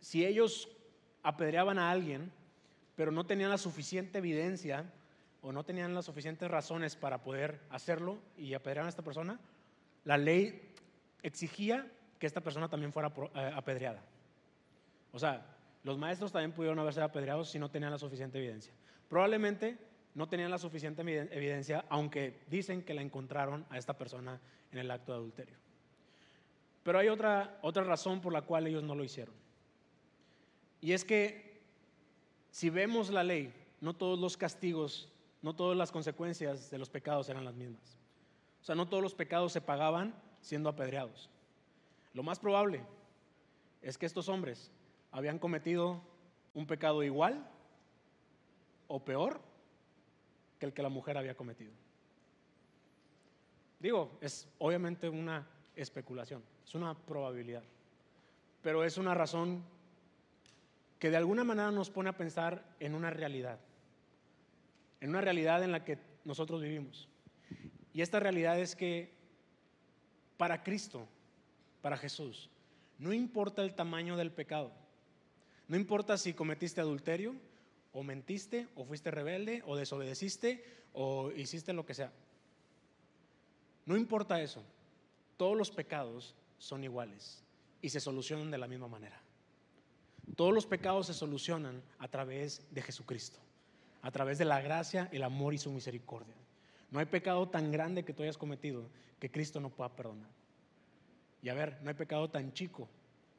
[0.00, 0.68] si ellos
[1.22, 2.30] apedreaban a alguien,
[2.96, 4.92] pero no tenían la suficiente evidencia
[5.42, 9.38] o no tenían las suficientes razones para poder hacerlo y apedrear a esta persona,
[10.04, 10.72] la ley
[11.22, 11.86] exigía
[12.18, 14.00] que esta persona también fuera eh, apedreada.
[15.12, 15.44] O sea,
[15.82, 18.72] los maestros también pudieron haber sido apedreados si no tenían la suficiente evidencia.
[19.08, 19.76] Probablemente
[20.14, 24.90] no tenían la suficiente evidencia, aunque dicen que la encontraron a esta persona en el
[24.90, 25.56] acto de adulterio.
[26.84, 29.34] Pero hay otra, otra razón por la cual ellos no lo hicieron.
[30.80, 31.60] Y es que
[32.50, 35.11] si vemos la ley, no todos los castigos
[35.42, 37.98] no todas las consecuencias de los pecados eran las mismas.
[38.60, 41.28] O sea, no todos los pecados se pagaban siendo apedreados.
[42.14, 42.84] Lo más probable
[43.82, 44.70] es que estos hombres
[45.10, 46.00] habían cometido
[46.54, 47.44] un pecado igual
[48.86, 49.40] o peor
[50.58, 51.72] que el que la mujer había cometido.
[53.80, 57.64] Digo, es obviamente una especulación, es una probabilidad,
[58.62, 59.64] pero es una razón
[61.00, 63.58] que de alguna manera nos pone a pensar en una realidad.
[65.02, 67.08] En una realidad en la que nosotros vivimos.
[67.92, 69.12] Y esta realidad es que
[70.36, 71.08] para Cristo,
[71.82, 72.48] para Jesús,
[72.98, 74.72] no importa el tamaño del pecado,
[75.66, 77.34] no importa si cometiste adulterio,
[77.92, 82.12] o mentiste, o fuiste rebelde, o desobedeciste, o hiciste lo que sea.
[83.84, 84.62] No importa eso.
[85.36, 87.42] Todos los pecados son iguales
[87.80, 89.20] y se solucionan de la misma manera.
[90.36, 93.40] Todos los pecados se solucionan a través de Jesucristo,
[94.02, 96.34] a través de la gracia, el amor y su misericordia.
[96.90, 98.84] No hay pecado tan grande que tú hayas cometido
[99.18, 100.28] que Cristo no pueda perdonar.
[101.40, 102.88] Y a ver, no hay pecado tan chico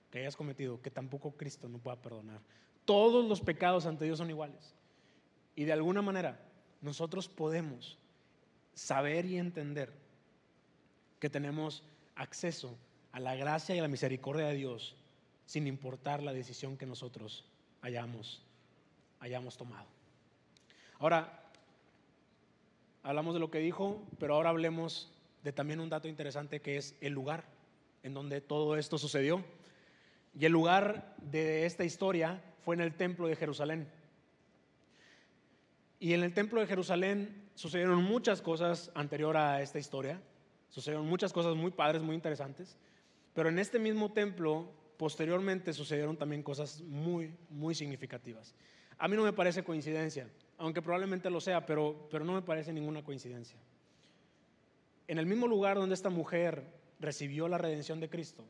[0.10, 2.40] que hayas cometido que tampoco Cristo no pueda perdonar.
[2.86, 4.74] Todos los pecados ante Dios son iguales.
[5.56, 6.40] Y de alguna manera
[6.82, 7.98] nosotros podemos
[8.74, 9.94] saber y entender
[11.20, 11.84] que tenemos
[12.16, 12.78] acceso
[13.12, 14.96] a la gracia y a la misericordia de Dios
[15.46, 17.46] sin importar la decisión que nosotros
[17.82, 18.44] hayamos,
[19.20, 19.88] hayamos tomado.
[21.04, 21.38] Ahora,
[23.04, 25.12] hablamos de lo que dijo, pero ahora hablemos
[25.44, 27.44] de también un dato interesante que es el lugar
[28.04, 29.44] en donde todo esto sucedió.
[30.34, 33.90] Y el lugar de esta historia fue en el templo de Jerusalén.
[36.00, 40.22] Y en el templo de Jerusalén sucedieron muchas cosas anterior a esta historia.
[40.70, 42.78] Sucedieron muchas cosas muy padres, muy interesantes.
[43.34, 48.56] Pero en este mismo templo, posteriormente, sucedieron también cosas muy, muy significativas.
[48.98, 50.30] A mí no me parece coincidencia,
[50.64, 53.58] aunque probablemente lo sea, pero, pero no me parece ninguna coincidencia.
[55.10, 56.64] En el mismo lugar donde esta mujer
[57.02, 58.46] recibió la redención de Cristo,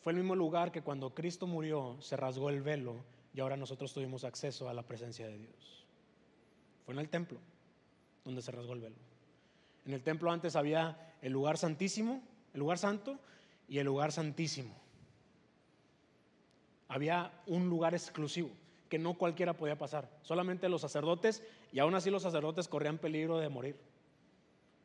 [0.00, 3.02] fue el mismo lugar que cuando Cristo murió se rasgó el velo
[3.34, 5.84] y ahora nosotros tuvimos acceso a la presencia de Dios.
[6.84, 7.40] Fue en el templo
[8.24, 8.96] donde se rasgó el velo.
[9.84, 12.22] En el templo antes había el lugar santísimo,
[12.54, 13.18] el lugar santo
[13.66, 14.72] y el lugar santísimo.
[16.86, 18.61] Había un lugar exclusivo
[18.92, 23.38] que no cualquiera podía pasar, solamente los sacerdotes y aún así los sacerdotes corrían peligro
[23.38, 23.80] de morir.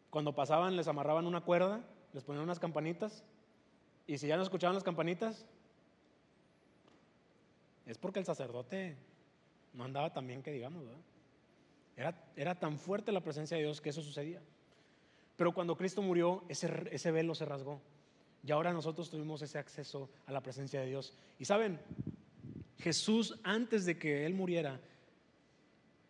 [0.10, 3.26] Cuando pasaban les amarraban una cuerda, les ponían unas campanitas
[4.08, 5.46] y si ya no escuchaban las campanitas,
[7.86, 8.96] es porque el sacerdote
[9.74, 10.86] no andaba tan bien que digamos.
[11.98, 14.41] Era, era tan fuerte la presencia de Dios que eso sucedía.
[15.36, 17.82] Pero cuando Cristo murió, ese, ese velo se rasgó.
[18.41, 21.13] Y ahora nosotros tuvimos ese acceso a la presencia de Dios.
[21.39, 21.82] Y saben,
[22.80, 24.80] Jesús antes de que Él muriera,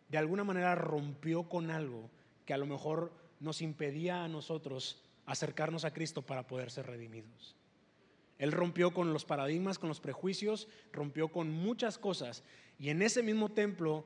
[0.08, 2.10] de alguna manera rompió con algo
[2.44, 7.56] que a lo mejor nos impedía a nosotros acercarnos a Cristo para poder ser redimidos.
[8.38, 12.42] Él rompió con los paradigmas, con los prejuicios, rompió con muchas cosas.
[12.78, 14.04] Y en ese mismo templo,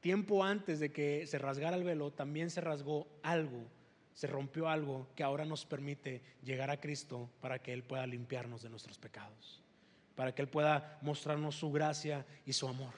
[0.00, 3.64] tiempo antes de que se rasgara el velo, también se rasgó algo
[4.20, 8.62] se rompió algo que ahora nos permite llegar a Cristo para que Él pueda limpiarnos
[8.62, 9.62] de nuestros pecados,
[10.20, 12.92] para que Él pueda mostrarnos su gracia y su amor.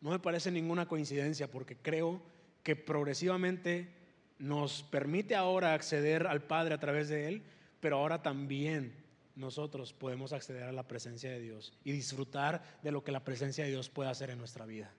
[0.00, 2.22] No me parece ninguna coincidencia porque creo
[2.62, 3.92] que progresivamente
[4.38, 7.42] nos permite ahora acceder al Padre a través de Él,
[7.78, 8.94] pero ahora también
[9.36, 13.64] nosotros podemos acceder a la presencia de Dios y disfrutar de lo que la presencia
[13.64, 14.90] de Dios puede hacer en nuestra vida.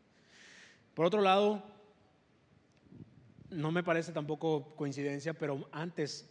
[0.93, 1.63] Por otro lado,
[3.49, 6.29] no me parece tampoco coincidencia, pero antes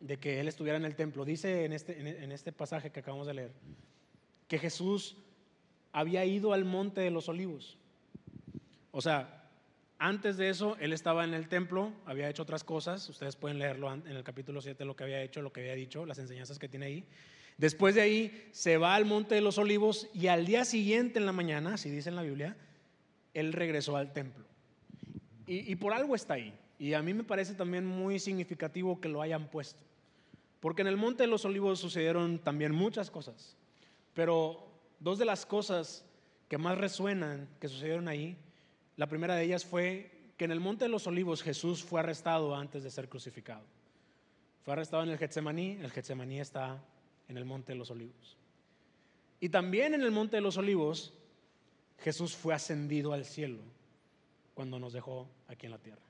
[0.00, 3.26] de que él estuviera en el templo, dice en este, en este pasaje que acabamos
[3.26, 3.52] de leer,
[4.52, 5.16] que Jesús
[5.92, 7.78] había ido al monte de los olivos.
[8.90, 9.48] O sea,
[9.98, 13.90] antes de eso, él estaba en el templo, había hecho otras cosas, ustedes pueden leerlo
[13.90, 16.68] en el capítulo 7, lo que había hecho, lo que había dicho, las enseñanzas que
[16.68, 17.06] tiene ahí.
[17.56, 21.24] Después de ahí, se va al monte de los olivos y al día siguiente en
[21.24, 22.54] la mañana, si dice en la Biblia,
[23.32, 24.44] él regresó al templo.
[25.46, 26.52] Y, por algo está ahí.
[26.78, 29.82] Y a mí me parece también muy significativo que lo hayan puesto.
[30.60, 33.56] Porque en el Monte de los Olivos sucedieron también muchas cosas.
[34.14, 34.66] Pero
[35.00, 36.04] dos de las cosas
[36.48, 38.36] que más resuenan que sucedieron ahí,
[38.96, 42.54] la primera de ellas fue que en el Monte de los Olivos Jesús fue arrestado
[42.54, 43.64] antes de ser crucificado.
[44.64, 46.82] Fue arrestado en el Getsemaní, el Getsemaní está
[47.28, 48.36] en el Monte de los Olivos.
[49.40, 51.14] Y también en el Monte de los Olivos
[51.98, 53.60] Jesús fue ascendido al cielo
[54.54, 56.02] cuando nos dejó aquí en la tierra.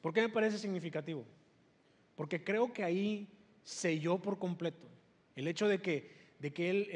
[0.00, 1.24] ¿Por qué me parece significativo?
[2.16, 3.28] Porque creo que ahí
[3.62, 4.86] selló por completo.
[5.36, 6.88] El hecho de que, de que él,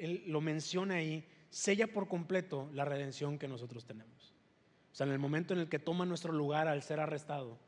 [0.00, 4.34] él, lo menciona ahí, sella por completo la redención que nosotros tenemos.
[4.92, 7.58] O sea, en el momento en el que toma nuestro lugar al ser arrestado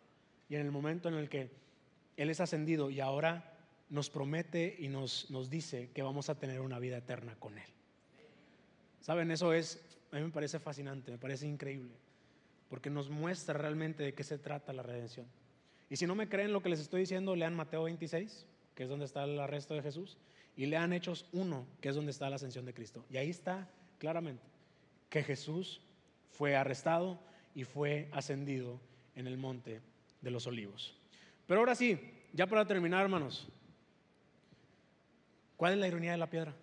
[0.48, 1.50] y en el momento en el que
[2.16, 3.54] Él es ascendido y ahora
[3.90, 7.68] nos promete y nos, nos dice que vamos a tener una vida eterna con Él.
[9.02, 9.30] ¿Saben?
[9.30, 11.94] Eso es, a mí me parece fascinante, me parece increíble
[12.68, 15.26] porque nos muestra realmente de qué se trata la redención.
[15.88, 18.88] Y si no me creen lo que les estoy diciendo, lean Mateo 26, que es
[18.88, 20.18] donde está el arresto de Jesús,
[20.56, 23.04] y lean Hechos 1, que es donde está la ascensión de Cristo.
[23.10, 24.42] Y ahí está claramente
[25.10, 25.80] que Jesús
[26.30, 27.18] fue arrestado
[27.54, 28.80] y fue ascendido
[29.14, 29.80] en el monte
[30.20, 30.94] de los olivos.
[31.46, 31.98] Pero ahora sí,
[32.32, 33.48] ya para terminar, hermanos,
[35.56, 36.54] ¿cuál es la ironía de la piedra?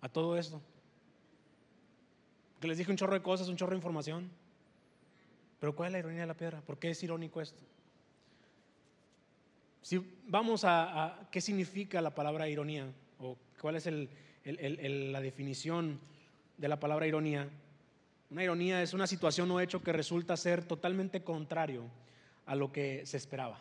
[0.00, 0.60] A todo esto.
[2.60, 4.30] Que les dije un chorro de cosas, un chorro de información.
[5.60, 6.60] Pero ¿cuál es la ironía de la piedra?
[6.60, 7.62] ¿Por qué es irónico esto?
[9.84, 16.00] Si vamos a, qué significa la palabra ironía o cuál es la definición
[16.56, 17.50] de la palabra ironía,
[18.30, 21.84] una ironía es una situación o hecho que resulta ser totalmente contrario
[22.46, 23.60] a lo que se esperaba.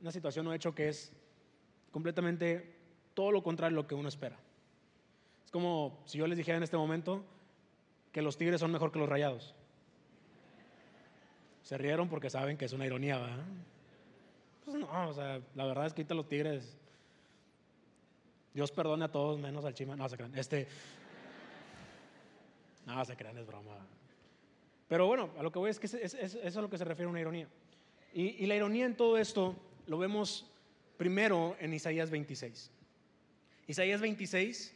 [0.00, 1.12] Una situación o hecho que es
[1.92, 2.74] completamente
[3.14, 4.36] todo lo contrario a lo que uno espera.
[5.44, 7.24] Es como si yo les dijera en este momento
[8.10, 9.54] que los tigres son mejor que los rayados.
[11.62, 13.44] Se rieron porque saben que es una ironía, ¿verdad?
[14.64, 16.76] Pues no, o sea, la verdad es que ahorita los tigres,
[18.52, 19.96] Dios perdone a todos menos al chima.
[19.96, 20.36] No, se crean.
[20.36, 20.66] Este,
[22.86, 23.76] no, se crean, es broma.
[24.88, 26.84] Pero bueno, a lo que voy es que es, eso es a lo que se
[26.84, 27.48] refiere una ironía.
[28.12, 29.54] Y, la ironía en todo esto
[29.86, 30.46] lo vemos
[30.96, 32.70] primero en Isaías 26.
[33.68, 34.74] Isaías 26,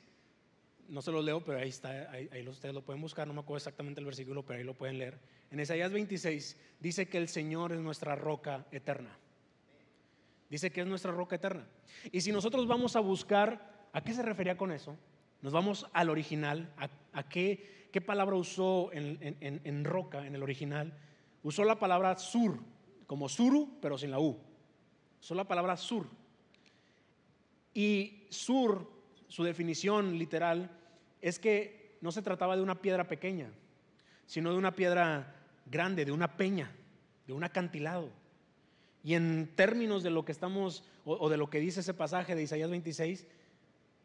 [0.88, 3.56] no se lo leo, pero ahí está, ahí, ustedes lo pueden buscar, no me acuerdo
[3.56, 5.18] exactamente el versículo, pero ahí lo pueden leer.
[5.50, 9.18] En Isaías 26 dice que el Señor es nuestra roca eterna.
[10.50, 11.66] Dice que es nuestra roca eterna.
[12.12, 14.96] Y si nosotros vamos a buscar, ¿a qué se refería con eso?
[15.42, 16.72] Nos vamos al original,
[17.12, 20.96] a, qué, qué, palabra usó en, en roca, en el original.
[21.42, 22.58] Usó la palabra sur,
[23.06, 24.38] como suru, pero sin la U.
[25.20, 26.06] Usó la palabra sur.
[27.74, 28.90] Y sur,
[29.28, 30.70] su definición literal,
[31.20, 33.50] es que no se trataba de una piedra pequeña,
[34.26, 35.34] sino de una piedra
[35.66, 36.70] grande, de una peña,
[37.26, 38.10] de un acantilado.
[39.04, 42.42] Y en términos de lo que estamos, o, de lo que dice ese pasaje de
[42.42, 43.26] Isaías 26,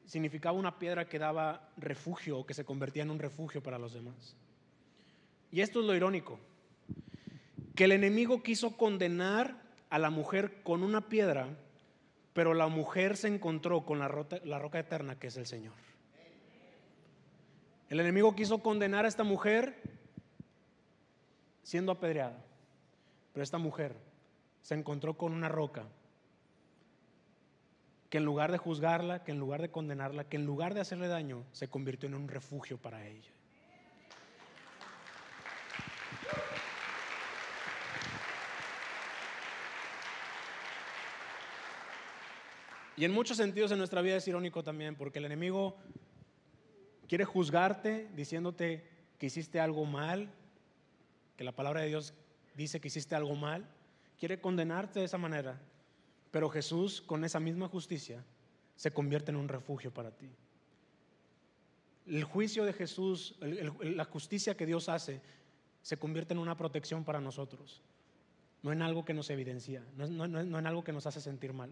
[0.05, 3.93] significaba una piedra que daba refugio o que se convertía en un refugio para los
[3.93, 4.35] demás.
[5.51, 6.37] Y esto es lo irónico
[7.79, 9.55] que el enemigo quiso condenar
[9.89, 11.47] a la mujer con una piedra,
[12.33, 15.75] pero la mujer se encontró con la, roca eterna que es el Señor.
[17.87, 19.81] El enemigo quiso condenar a esta mujer
[21.63, 22.43] siendo apedreada,
[23.31, 23.95] pero esta mujer
[24.69, 25.87] se encontró con una roca
[28.11, 31.07] que en lugar de juzgarla, que en lugar de condenarla, que en lugar de hacerle
[31.07, 33.31] daño, se convirtió en un refugio para ella.
[42.95, 45.77] Y en muchos sentidos en nuestra vida es irónico también, porque el enemigo
[47.07, 50.31] quiere juzgarte diciéndote que hiciste algo mal,
[51.37, 52.13] que la palabra de Dios
[52.53, 53.67] dice que hiciste algo mal,
[54.19, 55.59] quiere condenarte de esa manera,
[56.31, 58.23] pero Jesús con esa misma justicia
[58.75, 60.29] se convierte en un refugio para ti.
[62.05, 65.21] El juicio de Jesús, la justicia que Dios hace,
[65.81, 67.81] se convierte en una protección para nosotros,
[68.61, 71.71] no en algo que nos evidencia, no, no en algo que nos hace sentir mal.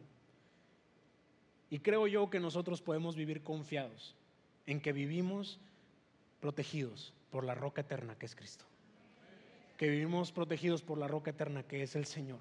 [1.69, 4.15] Y creo yo que nosotros podemos vivir confiados
[4.65, 5.59] en que vivimos
[6.39, 8.65] protegidos por la roca eterna que es Cristo.
[9.77, 12.39] Que vivimos protegidos por la roca eterna que es el Señor.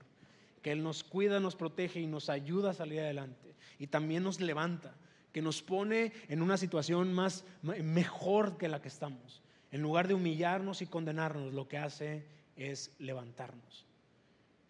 [0.63, 3.55] Que Él nos cuida, nos protege y nos ayuda a salir adelante.
[3.79, 4.95] Y también nos levanta,
[5.33, 9.43] que nos pone en una situación más mejor que la que estamos.
[9.71, 12.25] En lugar de humillarnos y condenarnos, lo que hace
[12.57, 13.87] es levantarnos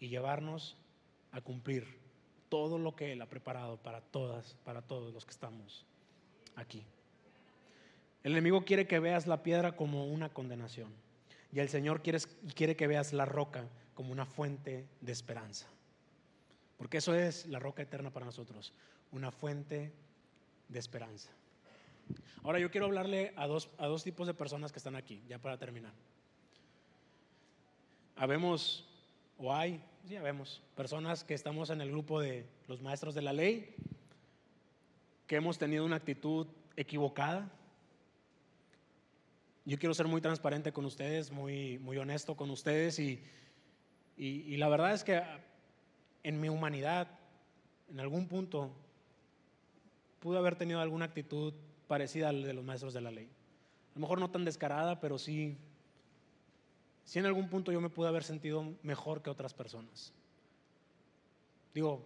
[0.00, 0.76] y llevarnos
[1.30, 1.86] a cumplir
[2.48, 5.86] todo lo que Él ha preparado para todas, para todos los que estamos
[6.54, 6.84] aquí.
[8.22, 10.90] El enemigo quiere que veas la piedra como una condenación
[11.52, 15.66] y el Señor quiere, que veas la roca como una fuente de esperanza.
[16.76, 18.72] Porque eso es la roca eterna para nosotros,
[19.12, 19.92] una fuente
[20.68, 21.30] de esperanza.
[22.42, 25.38] Ahora yo quiero hablarle a dos, a dos tipos de personas que están aquí, ya
[25.38, 25.92] para terminar.
[28.16, 28.86] Habemos
[29.38, 33.32] o hay, ya vemos, personas que estamos en el grupo de los maestros de la
[33.32, 33.74] ley,
[35.26, 37.50] que hemos tenido una actitud equivocada.
[39.66, 43.20] Yo quiero ser muy transparente con ustedes, muy, muy honesto con ustedes y,
[44.16, 45.22] y, la verdad es que
[46.22, 47.08] en mi humanidad,
[47.90, 48.70] en algún punto,
[50.20, 51.52] pude haber tenido alguna actitud
[51.86, 53.26] parecida al de los maestros de la ley.
[53.26, 55.58] A lo mejor no tan descarada, pero sí
[57.06, 60.12] si en algún punto yo me pude haber sentido mejor que otras personas.
[61.72, 62.04] Digo,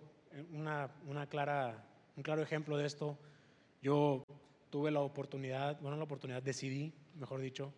[0.53, 0.91] una,
[1.29, 1.83] clara,
[2.17, 3.19] un claro ejemplo de esto,
[3.81, 4.23] yo
[4.69, 7.73] tuve la oportunidad, bueno, la oportunidad, decidí, mejor dicho,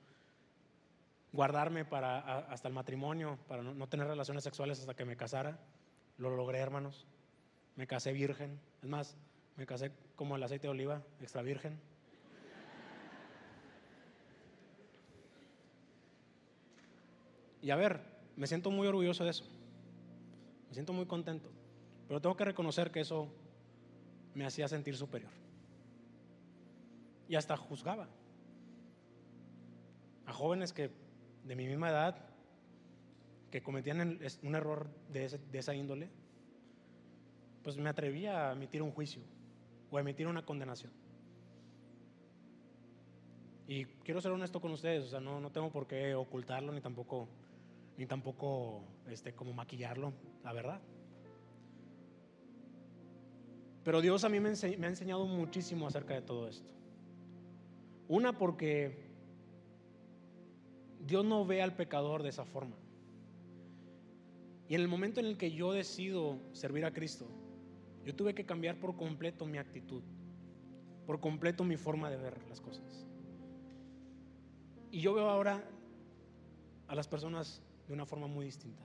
[1.33, 5.59] guardarme para, hasta el matrimonio, para no, tener relaciones sexuales hasta que me casara.
[6.19, 7.07] Lo logré, hermanos.
[7.77, 8.61] Me casé virgen.
[8.83, 9.17] Es más,
[9.57, 11.81] me casé como el aceite de oliva, extra virgen.
[17.61, 18.01] Y a ver,
[18.37, 19.45] me siento muy orgulloso de eso.
[20.69, 21.51] Me siento muy contento.
[22.09, 23.29] Pero tengo que reconocer que eso
[24.35, 25.31] me hacía sentir superior.
[27.29, 28.09] Y hasta juzgaba.
[30.33, 30.91] Jóvenes que
[31.45, 32.17] de mi misma edad,
[33.51, 36.11] que cometían un error de, de esa índole,
[37.63, 39.23] pues me atrevía a emitir un juicio
[39.91, 40.93] o a emitir una condenación.
[43.67, 46.81] Y quiero ser honesto con ustedes, o sea, no, no tengo por qué ocultarlo ni
[46.81, 47.29] tampoco,
[47.97, 50.13] ni tampoco este, como maquillarlo,
[50.43, 50.81] la verdad.
[53.85, 56.69] Pero Dios a mí me, ha enseñado muchísimo acerca de todo esto.
[58.09, 59.12] Una porque
[61.07, 62.77] Dios no ve al pecador de esa forma.
[64.69, 67.29] Y en el momento en el que yo decido servir a Cristo,
[68.05, 70.03] yo tuve que cambiar por completo mi actitud,
[71.07, 73.07] por completo mi forma de ver las cosas.
[74.91, 75.63] Y yo veo ahora
[76.89, 78.83] a las personas de una forma muy distinta.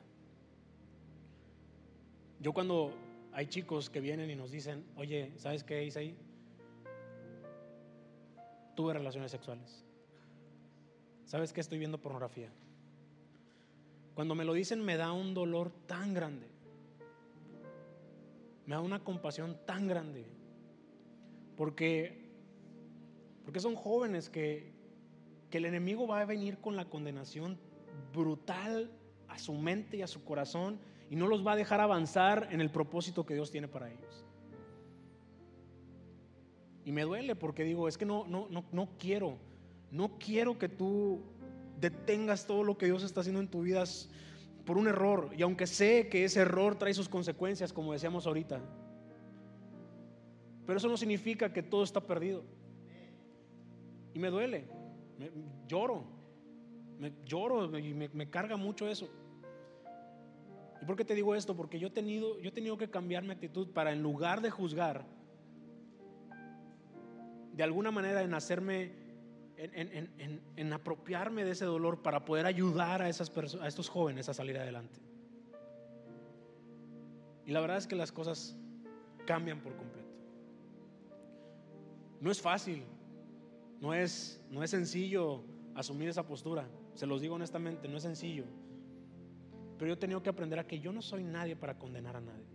[2.40, 2.94] Yo cuando
[3.32, 6.18] hay chicos que vienen y nos dicen, oye, ¿sabes qué hice ahí?
[8.76, 9.87] Tuve relaciones sexuales.
[11.28, 11.60] ¿Sabes qué?
[11.60, 12.50] Estoy viendo pornografía.
[14.16, 16.48] Cuando me lo dicen me da un dolor tan grande.
[18.66, 20.26] Me da una compasión tan grande.
[21.58, 22.32] Porque,
[23.44, 24.72] porque son jóvenes que,
[25.50, 27.60] que el enemigo va a venir con la condenación
[28.14, 28.90] brutal
[29.28, 32.62] a su mente y a su corazón y no los va a dejar avanzar en
[32.62, 34.26] el propósito que Dios tiene para ellos.
[36.86, 39.38] Y me duele porque digo, es que no, no, no, no quiero,
[39.92, 41.22] no quiero que tú
[41.80, 43.84] detengas todo lo que Dios está haciendo en tu vida
[44.66, 45.32] por un error.
[45.38, 48.60] Y aunque sé que ese error trae sus consecuencias, como decíamos ahorita,
[50.66, 52.44] pero eso no significa que todo está perdido.
[54.14, 54.66] Y me duele,
[55.68, 56.04] lloro,
[57.00, 59.10] me lloro y me carga mucho eso.
[60.82, 61.56] ¿Y por qué te digo esto?
[61.56, 64.52] Porque yo he tenido, yo he tenido que cambiar mi actitud para en lugar de
[64.52, 65.06] juzgar,
[67.54, 68.92] de alguna manera en hacerme,
[69.58, 73.32] en, apropiarme de ese dolor para poder ayudar a, esas
[73.62, 75.00] a estos jóvenes a salir adelante.
[77.46, 78.56] Y la verdad es que las cosas
[79.26, 80.08] cambian por completo.
[82.20, 82.84] No es fácil,
[83.80, 85.44] no es, no es sencillo
[85.76, 88.46] asumir esa postura, se los digo honestamente, no es sencillo.
[89.78, 92.22] Pero yo he tenido que aprender a que yo no soy nadie para condenar a
[92.22, 92.46] nadie.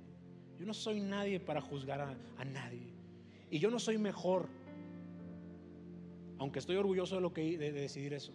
[0.58, 2.92] Yo no soy nadie para juzgar a, nadie.
[3.50, 4.48] Y yo no soy mejor.
[6.42, 8.32] Aunque estoy orgulloso de, lo que, de decidir eso.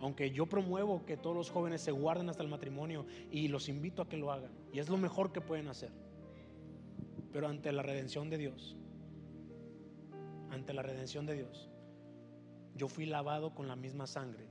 [0.00, 4.02] Aunque yo promuevo que todos los jóvenes se guarden hasta el matrimonio y los invito
[4.02, 4.52] a que lo hagan.
[4.70, 5.90] Y es lo mejor que pueden hacer.
[7.32, 8.76] Pero ante la redención de Dios,
[10.50, 11.70] ante la redención de Dios,
[12.74, 14.46] yo fui lavado con la misma sangre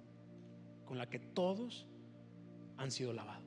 [0.84, 1.86] con la que todos
[2.78, 3.47] han sido lavados.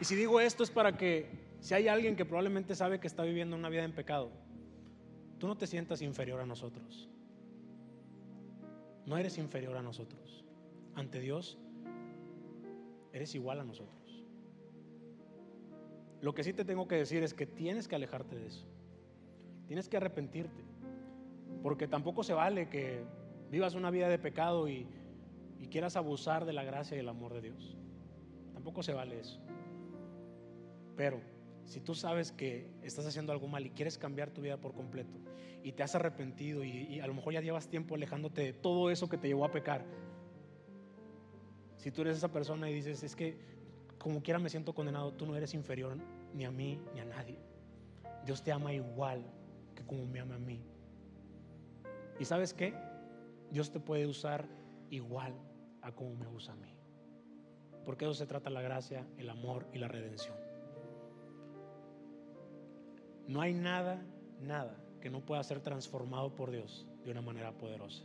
[0.00, 1.28] Y si digo esto es para que
[1.60, 4.30] si hay alguien que probablemente sabe que está viviendo una vida en pecado,
[5.38, 7.08] tú no te sientas inferior a nosotros.
[9.06, 10.44] No eres inferior a nosotros.
[10.94, 11.58] Ante Dios,
[13.12, 14.24] eres igual a nosotros.
[16.20, 18.66] Lo que sí te tengo que decir es que tienes que alejarte de eso.
[19.66, 20.64] Tienes que arrepentirte.
[21.62, 23.04] Porque tampoco se vale que
[23.50, 24.86] vivas una vida de pecado y,
[25.58, 27.76] y quieras abusar de la gracia y el amor de Dios.
[28.52, 29.40] Tampoco se vale eso.
[30.96, 31.20] Pero
[31.66, 35.18] si tú sabes que estás haciendo algo mal y quieres cambiar tu vida por completo
[35.62, 39.08] y te has arrepentido y, a lo mejor ya llevas tiempo alejándote de todo eso
[39.08, 39.84] que te llevó a pecar,
[41.76, 43.36] si tú eres esa persona y dices, es que
[43.98, 45.96] como quiera me siento condenado, tú no eres inferior
[46.34, 47.38] ni a mí ni a nadie.
[48.24, 49.24] Dios te ama igual
[49.74, 50.64] que como me ama a mí.
[52.18, 52.74] ¿Y sabes qué?
[53.50, 54.48] Dios te puede usar
[54.90, 55.34] igual
[55.82, 56.74] a como me usa a mí.
[57.84, 60.45] Porque eso se trata la gracia, el amor y la redención.
[63.28, 64.02] No hay nada,
[64.40, 68.02] nada que no pueda ser transformado por Dios de una manera poderosa.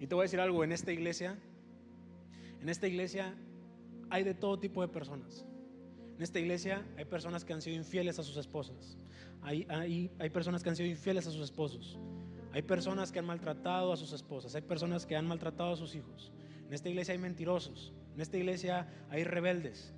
[0.00, 1.38] Y te voy a decir algo, en esta iglesia,
[2.60, 3.34] en esta iglesia
[4.10, 5.46] hay de todo tipo de personas.
[6.16, 8.96] En esta iglesia hay personas que han sido infieles a sus esposas.
[9.42, 11.98] Hay, hay, hay, personas que han sido infieles a sus esposos.
[12.52, 14.54] Hay personas que han maltratado a sus esposas.
[14.54, 16.32] Hay personas que han maltratado a sus hijos.
[16.66, 17.92] En esta iglesia hay mentirosos.
[18.14, 19.92] En esta iglesia hay rebeldes.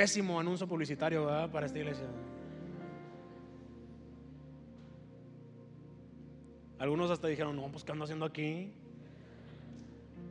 [0.00, 2.06] Pésimo anuncio publicitario para esta iglesia.
[6.78, 8.72] Algunos hasta dijeron, no, pues ¿qué ando haciendo aquí?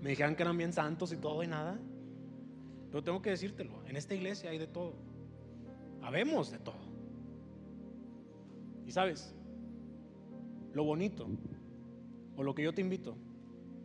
[0.01, 1.77] Me dijeron que eran bien santos y todo y nada.
[2.89, 4.95] Pero tengo que decírtelo, en esta iglesia hay de todo.
[6.01, 6.81] Habemos de todo.
[8.87, 9.35] Y sabes,
[10.73, 11.27] lo bonito,
[12.35, 13.15] o lo que yo te invito,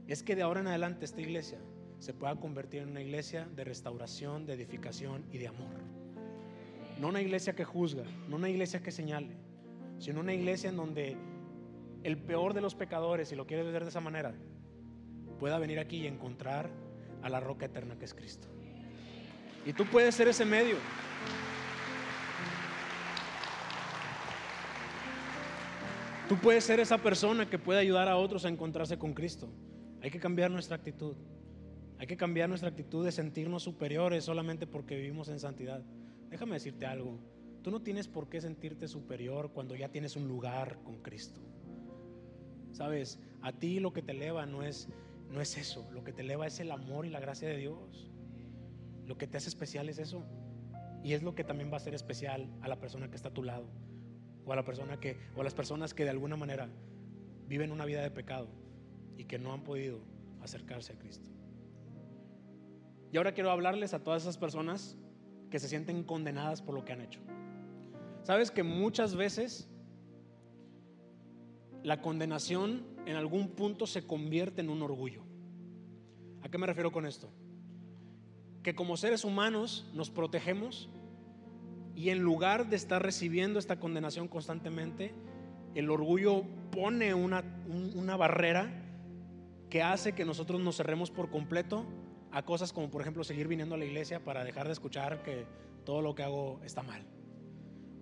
[0.07, 1.59] es que de ahora en adelante esta iglesia
[2.05, 5.73] se pueda convertir en una iglesia de restauración, de edificación y de amor.
[7.01, 9.39] No una iglesia que juzga, no una iglesia que señale,
[9.99, 11.17] sino una iglesia en donde
[12.03, 14.35] el peor de los pecadores, si lo quieres ver de esa manera,
[15.41, 16.69] pueda venir aquí y encontrar
[17.23, 18.49] a la roca eterna que es Cristo.
[19.65, 20.77] Y tú puedes ser ese medio.
[26.29, 29.49] Tú puedes ser esa persona que puede ayudar a otros a encontrarse con Cristo.
[30.03, 31.17] Hay que cambiar nuestra actitud.
[32.05, 35.83] Hay que cambiar nuestra actitud de sentirnos superiores solamente porque vivimos en santidad.
[36.29, 37.19] Déjame decirte algo.
[37.63, 41.41] Tú no tienes por qué sentirte superior cuando ya tienes un lugar con Cristo.
[42.73, 44.87] Sabes, a ti lo que te eleva no es,
[45.31, 45.89] no es eso.
[45.93, 48.11] Lo que te eleva es el amor y la gracia de Dios.
[49.07, 50.27] Lo que te hace especial es eso.
[51.03, 53.35] Y es lo que también va a ser especial a la persona que está a
[53.35, 53.67] tu lado.
[54.45, 56.69] O a la persona que, o a las personas que de alguna manera
[57.49, 58.51] viven una vida de pecado
[59.17, 60.01] y que no han podido
[60.43, 61.34] acercarse a Cristo.
[63.15, 64.97] Y ahora quiero hablarles a todas esas personas
[65.49, 67.21] que se sienten condenadas por lo que han hecho.
[68.25, 69.69] Sabes que muchas veces
[71.85, 75.23] la condenación en algún punto se convierte en un orgullo.
[76.43, 77.31] ¿A qué me refiero con esto?
[78.65, 80.91] Que como seres humanos nos protegemos
[81.95, 85.15] y en lugar de estar recibiendo esta condenación constantemente,
[85.77, 86.43] el orgullo
[86.73, 87.45] pone una,
[87.95, 88.73] una barrera
[89.71, 91.87] que hace que nosotros nos cerremos por completo
[92.35, 95.47] a cosas como por ejemplo seguir viniendo a la iglesia para dejar de escuchar que
[95.85, 97.07] todo lo que hago está mal.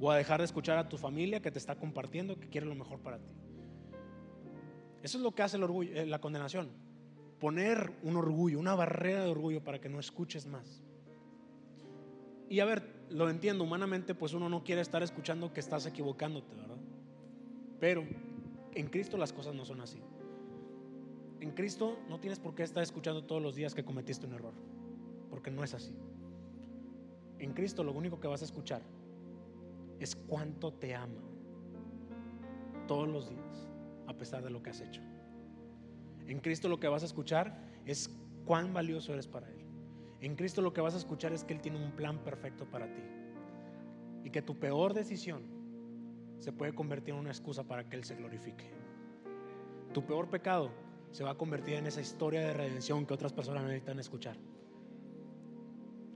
[0.01, 2.75] O a dejar de escuchar a tu familia que te está compartiendo que quiere lo
[2.75, 3.31] mejor para ti.
[5.03, 6.71] Eso es lo que hace el orgullo, eh, la condenación.
[7.41, 10.83] Poner un orgullo, una barrera de orgullo para que no escuches más.
[12.49, 16.55] Y a ver, lo entiendo, humanamente pues uno no quiere estar escuchando que estás equivocándote,
[16.55, 16.79] ¿verdad?
[17.79, 18.05] Pero
[18.75, 19.99] en Cristo las cosas no son así.
[21.43, 24.55] En Cristo no tienes por qué estar escuchando todos los días que cometiste un error,
[25.29, 25.93] porque no es así.
[27.41, 28.81] En Cristo lo único que vas a escuchar
[29.99, 31.21] es cuánto te ama
[32.87, 33.69] todos los días
[34.07, 35.03] a pesar de lo que has hecho.
[36.29, 38.09] En Cristo lo que vas a escuchar es
[38.45, 39.67] cuán valioso eres para Él.
[40.21, 42.87] En Cristo lo que vas a escuchar es que Él tiene un plan perfecto para
[42.87, 43.03] ti.
[44.23, 45.43] Y que tu peor decisión
[46.39, 48.71] se puede convertir en una excusa para que Él se glorifique.
[49.93, 50.71] Tu peor pecado
[51.13, 54.37] se va a convertir en esa historia de redención que otras personas necesitan escuchar.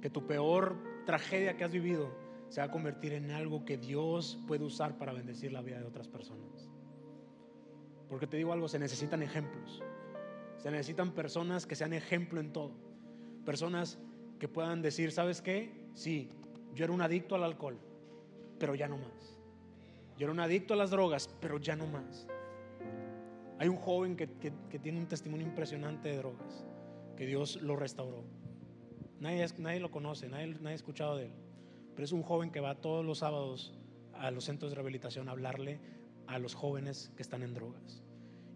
[0.00, 2.10] Que tu peor tragedia que has vivido
[2.48, 5.84] se va a convertir en algo que Dios puede usar para bendecir la vida de
[5.84, 6.70] otras personas.
[8.08, 9.82] Porque te digo algo, se necesitan ejemplos.
[10.58, 12.72] Se necesitan personas que sean ejemplo en todo.
[13.44, 13.98] Personas
[14.38, 15.72] que puedan decir, ¿sabes qué?
[15.94, 16.30] Sí,
[16.74, 17.78] yo era un adicto al alcohol,
[18.58, 19.38] pero ya no más.
[20.16, 22.26] Yo era un adicto a las drogas, pero ya no más.
[23.58, 26.64] Hay un joven que, tiene un testimonio impresionante de drogas,
[27.16, 28.24] que Dios lo restauró.
[29.20, 31.32] Nadie, nadie lo conoce, nadie, nadie ha escuchado de él,
[31.94, 33.74] pero es un joven que va todos los sábados
[34.12, 35.80] a los centros de rehabilitación a hablarle
[36.26, 38.02] a los jóvenes que están en drogas.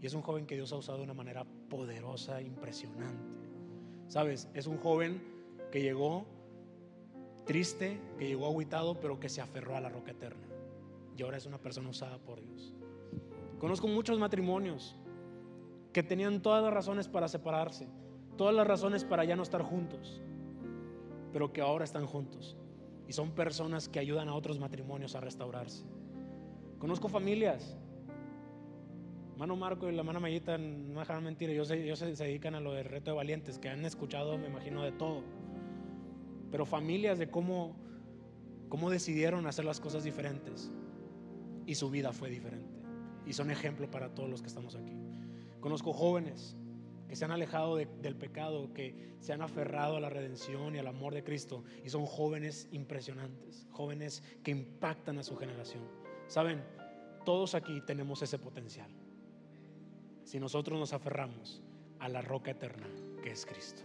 [0.03, 3.49] Y es un joven que Dios ha usado de una manera poderosa, impresionante.
[4.09, 5.23] Sabes, es un joven
[5.71, 6.27] que llegó
[7.47, 10.47] triste, que llegó aguitado, pero que se aferró a la roca eterna.
[11.17, 12.75] Y ahora es una persona usada por Dios.
[13.61, 14.97] Conozco muchos matrimonios
[15.93, 17.87] que tenían todas las razones para separarse,
[18.39, 20.23] todas las razones para ya no estar juntos,
[21.31, 22.57] pero que ahora están juntos.
[23.07, 25.85] Y son personas que ayudan a otros matrimonios a restaurarse.
[26.79, 27.77] Conozco familias.
[29.37, 32.61] Mano Marco y la mano Mayita no dejan mentir, ellos, ellos se, se dedican a
[32.61, 35.23] lo del reto de valientes, que han escuchado, me imagino, de todo.
[36.51, 37.77] Pero familias de cómo,
[38.71, 40.73] cómo decidieron hacer las cosas diferentes
[41.67, 42.70] y su vida fue diferente.
[43.31, 44.99] Y son ejemplo para todos los que estamos aquí.
[45.61, 46.57] Conozco jóvenes
[47.09, 50.89] que se han alejado del pecado, que se han aferrado a la redención y al
[50.89, 51.63] amor de Cristo.
[51.85, 55.85] Y son jóvenes impresionantes, jóvenes que impactan a su generación.
[56.27, 56.65] Saben,
[57.25, 58.91] todos aquí tenemos ese potencial.
[60.25, 61.63] Si nosotros nos aferramos
[62.01, 62.89] a la roca eterna
[63.23, 63.83] que es Cristo.